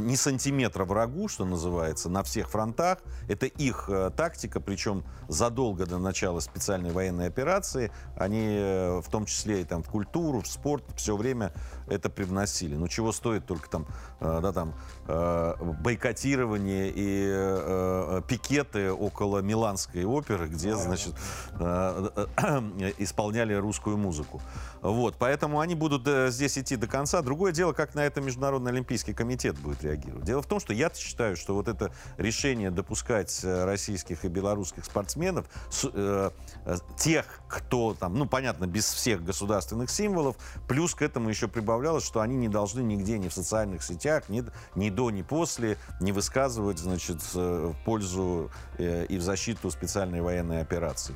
[0.00, 2.98] не сантиметра врагу, что называется, на всех фронтах.
[3.28, 7.92] Это их э, тактика, причем задолго до начала специальной военной операции.
[8.16, 11.52] Они э, в том числе и там, в культуру, в спорт все время
[11.88, 12.74] это привносили.
[12.74, 13.86] Ну, чего стоит только там,
[14.20, 14.74] э, да, там
[15.06, 21.14] бойкотирование и э, э пикеты около Миланской оперы, где, значит,
[21.58, 24.40] э, э, исполняли русскую музыку.
[24.80, 27.22] Вот, поэтому они будут здесь идти до конца.
[27.22, 30.24] Другое дело, как на это Международный Олимпийский комитет будет отреагировать.
[30.24, 34.84] Дело в том, что я считаю, что вот это решение допускать э, российских и белорусских
[34.84, 36.30] спортсменов, с, э,
[36.64, 40.36] э, тех, кто там, ну, понятно, без всех государственных символов,
[40.68, 44.44] плюс к этому еще прибавлялось, что они не должны нигде, ни в социальных сетях, ни,
[44.74, 50.20] ни до, ни после, не высказывать, значит, э, в пользу э, и в защиту специальной
[50.20, 51.14] военной операции.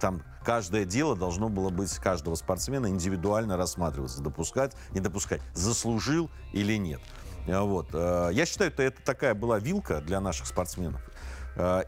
[0.00, 6.76] Там каждое дело должно было быть каждого спортсмена индивидуально рассматриваться, допускать, не допускать, заслужил или
[6.76, 7.00] нет.
[7.46, 7.92] Э, Вот.
[7.94, 11.00] Я считаю, что это такая была вилка для наших спортсменов.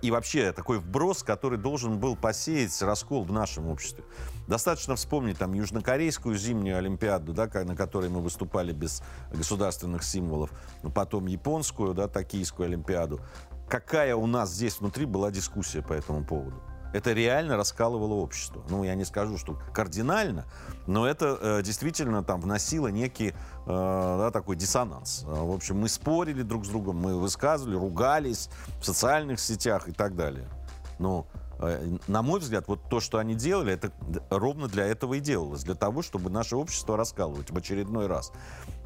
[0.02, 4.02] И вообще такой вброс, который должен был посеять раскол в нашем обществе.
[4.50, 9.00] Достаточно вспомнить там Южнокорейскую зимнюю Олимпиаду, да, на которой мы выступали без
[9.32, 10.50] государственных символов,
[10.92, 13.20] потом японскую, да, токийскую Олимпиаду.
[13.68, 16.60] Какая у нас здесь внутри была дискуссия по этому поводу?
[16.92, 18.64] Это реально раскалывало общество.
[18.68, 20.46] Ну, я не скажу, что кардинально,
[20.88, 23.34] но это э, действительно там вносило некий э,
[23.66, 25.22] да, такой диссонанс.
[25.28, 29.92] Э, В общем, мы спорили друг с другом, мы высказывали, ругались в социальных сетях и
[29.92, 30.48] так далее.
[30.98, 31.28] Но,
[32.08, 33.92] на мой взгляд, вот то, что они делали, это
[34.30, 35.62] ровно для этого и делалось.
[35.62, 38.32] Для того, чтобы наше общество раскалывать в очередной раз.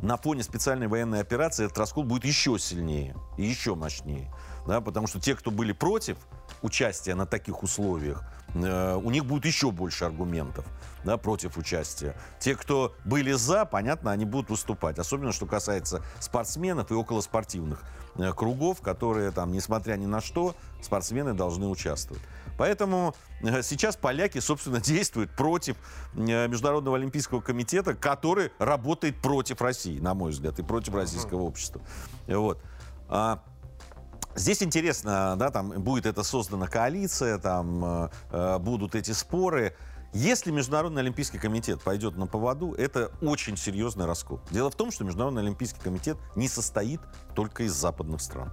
[0.02, 4.30] На фоне специальной военной операции этот раскол будет еще сильнее и еще мощнее.
[4.66, 6.16] Да, потому что те, кто были против
[6.62, 10.64] участия на таких условиях, э, у них будет еще больше аргументов
[11.04, 12.16] да, против участия.
[12.38, 14.98] Те, кто были за, понятно, они будут выступать.
[14.98, 17.82] Особенно, что касается спортсменов и околоспортивных
[18.16, 22.22] э, кругов, которые, там, несмотря ни на что, спортсмены должны участвовать.
[22.56, 25.76] Поэтому э, сейчас поляки, собственно, действуют против
[26.14, 31.80] э, Международного олимпийского комитета, который работает против России, на мой взгляд, и против российского общества.
[32.26, 32.60] Вот.
[33.08, 33.42] А,
[34.36, 39.76] Здесь интересно, да, там будет это создана коалиция, там э, э, будут эти споры.
[40.12, 44.40] Если Международный Олимпийский комитет пойдет на поводу, это очень серьезный раскол.
[44.50, 47.00] Дело в том, что Международный Олимпийский комитет не состоит
[47.36, 48.52] только из западных стран.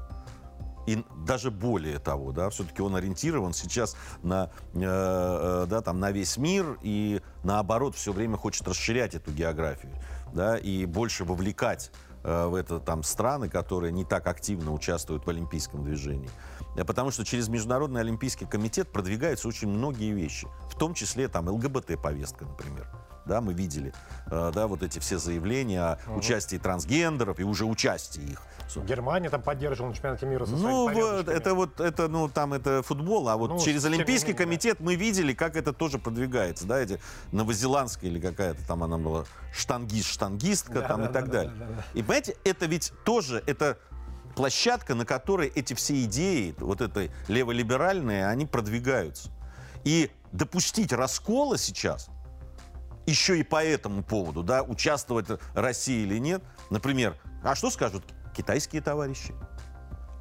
[0.88, 6.12] И даже более того, да, все-таки он ориентирован сейчас на, э, э, да, там, на
[6.12, 9.94] весь мир и наоборот все время хочет расширять эту географию
[10.34, 11.92] да, и больше вовлекать
[12.24, 16.30] э, в это там страны, которые не так активно участвуют в олимпийском движении.
[16.76, 21.48] Э, Потому что через Международный олимпийский комитет продвигаются очень многие вещи, в том числе там
[21.50, 22.88] ЛГБТ-повестка, например.
[23.26, 23.94] Да, мы видели,
[24.30, 26.18] э, да, вот эти все заявления о Мгм.
[26.20, 28.42] участии трансгендеров и уже участии их.
[28.88, 32.82] Германия там поддерживала на чемпионате мира со Ну, вот, это вот, это, ну, там это
[32.84, 34.44] футбол, а вот Ну, через Олимпийский менее, да.
[34.46, 37.00] комитет мы видели, как это тоже продвигается, да, эти
[37.34, 41.52] новозеландская или какая-то там она была штангист, штангистка Да, там да, и так да, далее.
[41.60, 41.84] да, да, да.
[41.94, 43.78] И понимаете, это ведь тоже, это
[44.36, 49.30] площадка, на которой эти все идеи, вот это леволиберальные, они продвигаются.
[49.84, 52.08] И допустить раскола сейчас,
[53.06, 58.04] еще и по этому поводу, да, участвовать Россия или нет, например, а что скажут
[58.36, 59.34] китайские товарищи?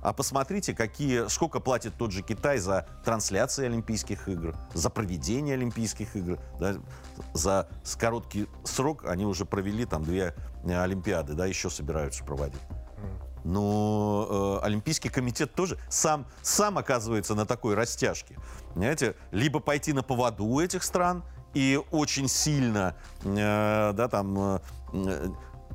[0.03, 6.17] А посмотрите, какие, сколько платит тот же Китай за трансляции Олимпийских игр, за проведение Олимпийских
[6.17, 6.39] игр.
[6.59, 6.77] да,
[7.35, 7.69] за
[7.99, 12.61] короткий срок они уже провели там две э, Олимпиады, да, еще собираются проводить.
[13.45, 18.39] Но э, Олимпийский комитет тоже сам, сам оказывается на такой растяжке.
[18.75, 21.25] Понимаете, либо пойти на поводу этих стран
[21.55, 22.95] и очень сильно
[23.25, 24.59] э, да, там, э,
[24.93, 25.29] э,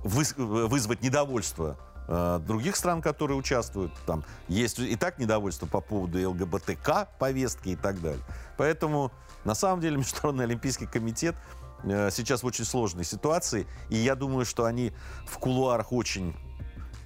[0.04, 3.92] вызвать недовольство других стран, которые участвуют.
[4.06, 8.22] Там есть и так недовольство по поводу ЛГБТК повестки и так далее.
[8.58, 9.12] Поэтому
[9.44, 11.36] на самом деле Международный Олимпийский комитет
[11.84, 14.94] сейчас в очень сложной ситуации, и я думаю, что они
[15.26, 16.36] в кулуарах очень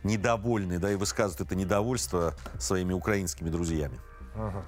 [0.03, 4.01] недовольны, да, и высказывают это недовольство своими украинскими друзьями.
[4.35, 4.65] Мгм.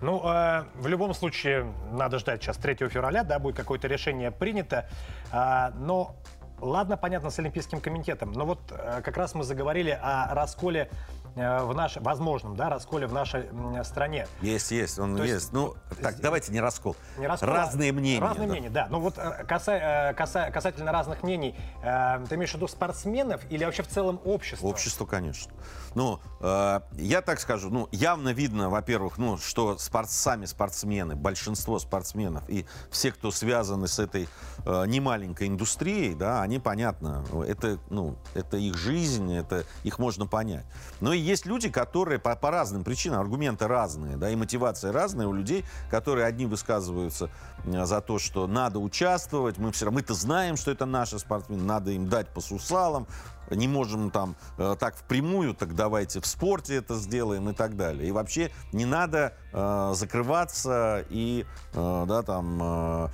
[0.00, 4.88] Ну, э, в любом случае, надо ждать сейчас 3 февраля, да, будет какое-то решение принято.
[5.30, 6.16] А, но
[6.60, 8.32] ладно, понятно, с Олимпийским комитетом.
[8.32, 13.06] Но вот э, как раз мы заговорили о расколе э, в нашем, возможном, да, расколе
[13.06, 13.48] в нашей
[13.84, 14.26] стране.
[14.42, 15.34] Есть, есть, он То есть.
[15.34, 16.96] есть, Ну, так, давайте не раскол.
[17.18, 18.20] Не раскол, а Разные мнения.
[18.20, 18.52] Разные да.
[18.52, 18.86] мнения, да.
[18.90, 23.40] Ну вот э, каса- э, каса- касательно разных мнений, э, ты имеешь в виду спортсменов
[23.50, 24.66] или вообще в целом общество?
[24.66, 25.52] Общество, конечно.
[25.94, 31.78] Ну, э, я так скажу, ну, явно видно, во-первых, ну, что спорт, сами спортсмены, большинство
[31.78, 34.28] спортсменов и все, кто связаны с этой
[34.64, 40.64] э, немаленькой индустрией, да, они, понятно, это, ну, это их жизнь, это их можно понять.
[41.00, 45.26] Но и есть люди, которые по, по разным причинам, аргументы разные, да, и мотивация разная
[45.26, 47.30] у людей, которые одни высказываются
[47.64, 51.62] э, за то, что надо участвовать, мы все равно, мы-то знаем, что это наши спортсмены,
[51.62, 53.06] надо им дать по сусалам,
[53.50, 58.08] не можем там э, так впрямую, так давайте в спорте это сделаем и так далее.
[58.08, 63.08] И вообще не надо э, закрываться и э, да, там, э,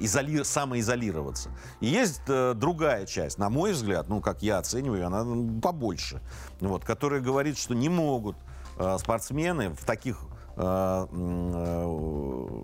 [0.00, 0.42] изоли...
[0.42, 1.50] самоизолироваться.
[1.80, 5.24] И есть э, другая часть, на мой взгляд, ну, как я оцениваю, она
[5.60, 6.20] побольше,
[6.60, 8.36] вот, которая говорит, что не могут
[8.78, 10.18] э, спортсмены в таких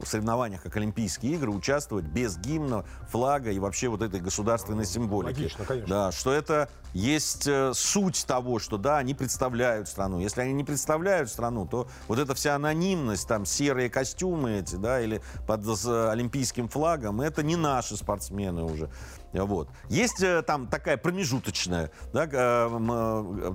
[0.07, 5.39] соревнованиях, как Олимпийские игры, участвовать без гимна, флага и вообще вот этой государственной символики.
[5.41, 5.89] Логично, конечно.
[5.89, 10.21] Да, что это есть э, суть того, что да, они представляют страну.
[10.21, 15.01] Если они не представляют страну, то вот эта вся анонимность, там серые костюмы эти, да,
[15.01, 18.91] или под олимпийским флагом, это не наши спортсмены уже.
[19.33, 19.69] Вот.
[19.89, 22.27] Есть там такая промежуточная, да,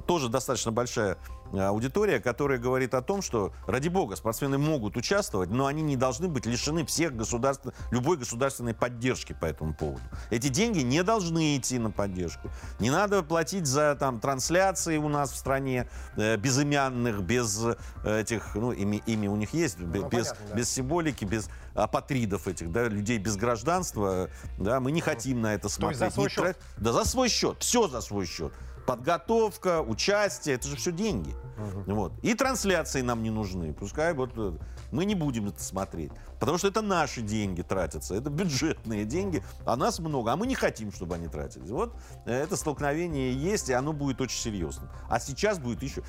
[0.07, 1.17] тоже достаточно большая
[1.53, 6.27] аудитория, которая говорит о том, что, ради бога, спортсмены могут участвовать, но они не должны
[6.27, 10.03] быть лишены всех государств, любой государственной поддержки по этому поводу.
[10.29, 12.49] Эти деньги не должны идти на поддержку.
[12.79, 17.63] Не надо платить за там, трансляции у нас в стране э, безымянных, без
[18.03, 20.55] э, этих, ну, имя, имя у них есть, ну, без, понятно, да.
[20.55, 25.69] без символики, без апатридов этих, да, людей без гражданства, да, мы не хотим на это
[25.69, 25.99] смотреть.
[25.99, 26.57] То есть за свой счет?
[26.77, 28.53] Да, за свой счет, все за свой счет
[28.86, 31.34] подготовка, участие, это же все деньги.
[31.57, 31.93] Угу.
[31.93, 32.13] Вот.
[32.21, 33.73] И трансляции нам не нужны.
[33.73, 34.53] Пускай вот э,
[34.93, 36.11] мы не будем это смотреть.
[36.39, 40.55] Потому что это наши деньги тратятся, это бюджетные деньги, а нас много, а мы не
[40.55, 41.69] хотим, чтобы они тратились.
[41.69, 41.93] Вот
[42.25, 44.89] э, это столкновение есть, и оно будет очень серьезным.
[45.09, 46.03] А сейчас будет еще...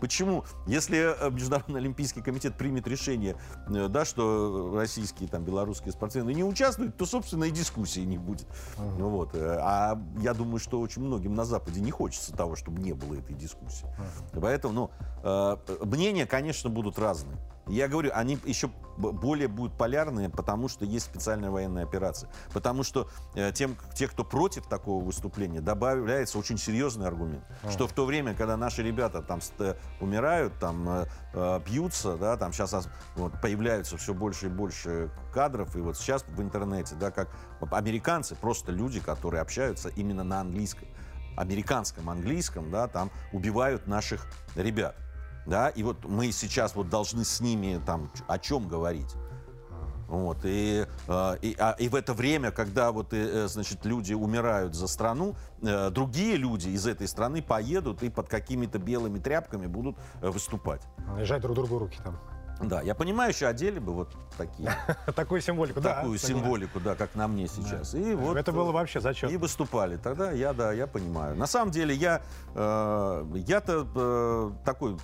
[0.00, 0.44] Почему?
[0.66, 3.36] Если э, Международный Олимпийский комитет примет решение,
[3.68, 8.46] да, что российские, там, белорусские спортсмены не участвуют, то, собственно, и дискуссии не будет.
[8.76, 9.08] Uh-huh.
[9.10, 9.34] Вот.
[9.34, 13.34] А я думаю, что очень многим на Западе не хочется того, чтобы не было этой
[13.34, 13.86] дискуссии.
[13.86, 14.40] Uh-huh.
[14.40, 14.90] Поэтому, ну,
[15.22, 17.36] э, мнения, конечно, будут разные.
[17.68, 22.30] Я говорю, они еще более будут полярные, потому что есть специальная военная операция.
[22.52, 27.44] Потому что э, тем, те, кто против такого выступления, добавляется очень серьезный аргумент.
[27.62, 27.70] А.
[27.70, 32.36] Что в то время, когда наши ребята там э, умирают, там э, э, бьются, да,
[32.36, 37.10] там сейчас вот, появляются все больше и больше кадров, и вот сейчас в интернете, да,
[37.10, 37.28] как
[37.72, 40.88] американцы, просто люди, которые общаются именно на английском,
[41.36, 44.96] американском английском, да, там убивают наших ребят
[45.46, 49.14] да, и вот мы сейчас вот должны с ними там о чем говорить.
[50.08, 54.74] Вот, и, э, и, а, и в это время, когда вот, э, значит, люди умирают
[54.74, 59.96] за страну, э, другие люди из этой страны поедут и под какими-то белыми тряпками будут
[60.20, 60.82] выступать.
[61.18, 62.20] Лежать друг другу руки там.
[62.60, 64.70] Да, я понимаю, еще одели бы вот такие.
[65.14, 65.96] Такую символику, да.
[65.96, 67.94] Такую символику, да, как на мне сейчас.
[67.94, 69.30] И вот, Это было вообще зачет.
[69.30, 69.96] И выступали.
[69.96, 71.36] Тогда я, да, я понимаю.
[71.36, 72.22] На самом деле я,
[72.54, 74.96] э, я-то э, такой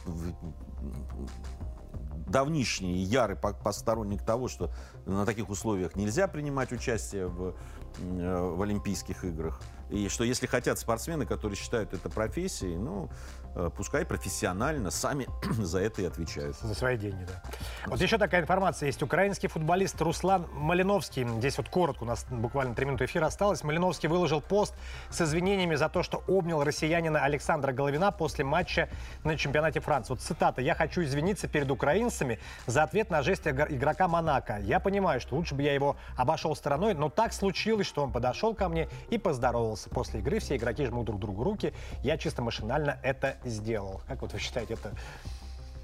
[2.28, 4.72] давнишний ярый посторонник того, что
[5.05, 7.55] на таких условиях нельзя принимать участие в,
[7.99, 9.61] в Олимпийских играх.
[9.90, 13.11] И что если хотят спортсмены, которые считают это профессией, ну,
[13.55, 15.26] Э, пускай профессионально сами
[15.62, 16.57] за это и отвечают.
[16.57, 17.43] За свои деньги, да.
[17.86, 19.03] Вот еще такая информация есть.
[19.03, 24.09] Украинский футболист Руслан Малиновский, здесь вот коротко, у нас буквально три минуты эфира осталось, Малиновский
[24.09, 24.74] выложил пост
[25.11, 28.88] с извинениями за то, что обнял россиянина Александра Головина после матча
[29.24, 30.14] на чемпионате Франции.
[30.14, 30.62] Вот цитата.
[30.62, 34.59] «Я хочу извиниться перед украинцами за ответ на жест игрока Монако.
[34.61, 38.55] Я понимаю, что лучше бы я его обошел стороной, но так случилось, что он подошел
[38.55, 39.91] ко мне и поздоровался.
[39.91, 41.72] После игры все игроки жмут друг другу руки.
[42.03, 44.01] Я чисто машинально это сделал.
[44.09, 44.93] Как вот вы считаете, это...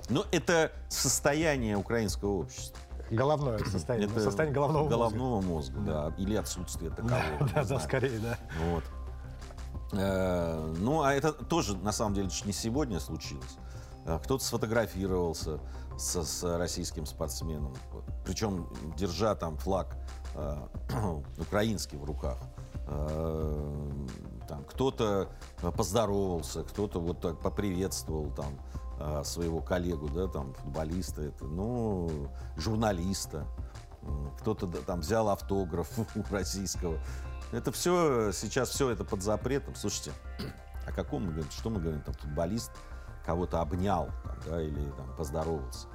[0.08, 2.78] Ну, это состояние украинского общества.
[3.10, 4.10] Головное состояние.
[4.10, 5.78] Это состояние головного, головного мозга.
[5.78, 6.14] мозга, да.
[6.22, 7.50] Или отсутствие такового.
[7.54, 8.38] Да, да, скорее, да.
[8.70, 8.84] Вот.
[9.92, 13.56] Э, ну, а это тоже, на самом деле, не сегодня случилось.
[14.04, 15.60] Э, кто-то сфотографировался
[15.96, 17.74] со, с российским спортсменом,
[18.24, 19.96] причем держа там флаг
[21.38, 22.38] украинский в руках.
[22.90, 24.06] Э,
[24.48, 25.28] там кто-то
[25.62, 28.58] э, поздоровался, кто-то вот так поприветствовал там
[28.98, 33.46] э, своего коллегу, да, там футболиста, это, ну, журналиста,
[34.40, 36.98] кто-то там взял автограф у российского.
[37.52, 39.74] Это все, сейчас все это под запретом.
[39.74, 40.12] Слушайте,
[40.86, 42.72] о каком мы говорим, что мы говорим, там футболист
[43.26, 45.88] кого-то обнял, там, да, или там поздоровался.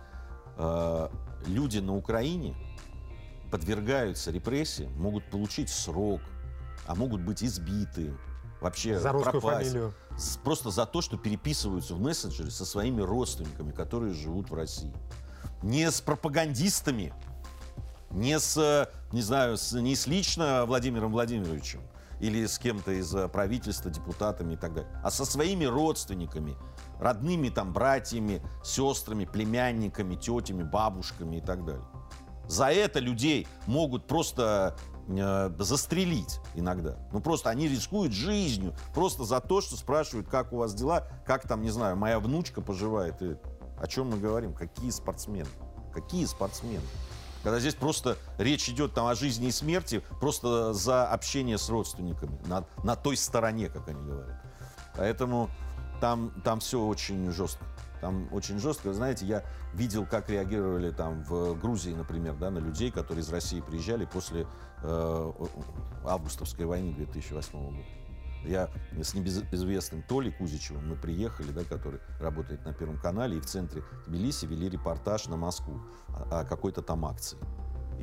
[1.47, 2.55] Люди на Украине
[3.53, 6.21] подвергаются репрессиям, могут получить срок,
[6.87, 8.11] а могут быть избиты,
[8.59, 9.69] вообще за русскую пропасть.
[9.69, 9.93] фамилию.
[10.43, 14.91] Просто за то, что переписываются в мессенджере со своими родственниками, которые живут в России.
[15.61, 17.13] Не с пропагандистами,
[18.09, 21.81] не с, не знаю, с, не с лично Владимиром Владимировичем
[22.19, 26.55] или с кем-то из э, правительства, депутатами и так далее, а со своими родственниками,
[26.99, 31.85] родными там братьями, сестрами, племянниками, тетями, бабушками и так далее.
[32.47, 34.75] За это людей могут просто
[35.07, 36.97] э, застрелить иногда.
[37.11, 41.47] Ну просто они рискуют жизнью просто за то, что спрашивают, как у вас дела, как
[41.47, 43.21] там, не знаю, моя внучка поживает.
[43.21, 43.35] И
[43.79, 44.53] о чем мы говорим?
[44.53, 45.49] Какие спортсмены?
[45.93, 46.83] Какие спортсмены?
[47.43, 52.39] Когда здесь просто речь идет там о жизни и смерти, просто за общение с родственниками,
[52.45, 54.41] на, на той стороне, как они говорят.
[54.95, 55.49] Поэтому
[56.03, 57.63] там, там все очень жестко.
[58.01, 58.91] Там очень жестко.
[58.91, 63.61] Знаете, я видел, как реагировали там в Грузии, например, да, на людей, которые из России
[63.61, 64.45] приезжали после
[64.81, 65.31] э,
[66.03, 67.77] августовской войны 2008 года.
[68.43, 68.69] Я
[69.01, 73.81] с небезызвестным Толей Кузичевым мы приехали, да, который работает на Первом канале, и в центре
[74.05, 75.79] Тбилиси вели репортаж на Москву
[76.09, 77.37] о, о какой-то там акции.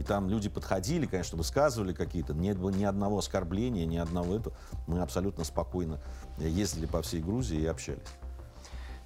[0.00, 4.56] И там люди подходили, конечно, высказывали какие-то, нет ни одного оскорбления, ни одного этого.
[4.86, 6.00] Мы абсолютно спокойно
[6.48, 7.98] ездили по всей Грузии и общались.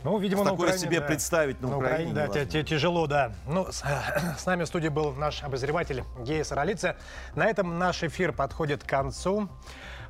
[0.04, 1.06] Ну, видимо, Такое Украине, себе да.
[1.06, 2.50] представить на, на Украине, Украине, да, невозможно.
[2.52, 3.32] те- те- тяжело, да.
[3.46, 3.82] Ну, с,
[4.38, 6.96] с нами в студии был наш обозреватель Гея Саралица.
[7.34, 9.48] На этом наш эфир подходит к концу.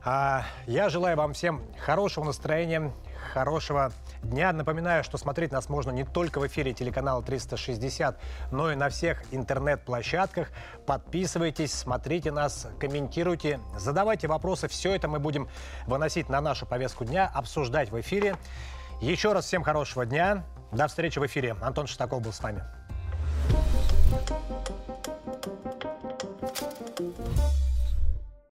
[0.05, 2.93] А, я желаю вам всем хорошего настроения,
[3.35, 3.91] хорошего
[4.23, 4.53] дня.
[4.53, 8.17] Напоминаю, что смотреть нас можно не только в эфире телеканала 360,
[8.53, 10.49] но и на всех интернет-площадках.
[10.87, 14.69] Подписывайтесь, смотрите нас, комментируйте, задавайте вопросы.
[14.69, 15.49] Все это мы будем
[15.89, 18.37] выносить на нашу повестку дня, обсуждать в эфире.
[19.01, 20.45] Еще раз всем хорошего дня.
[20.71, 21.57] До встречи в эфире.
[21.61, 22.63] Антон Шестаков был с вами.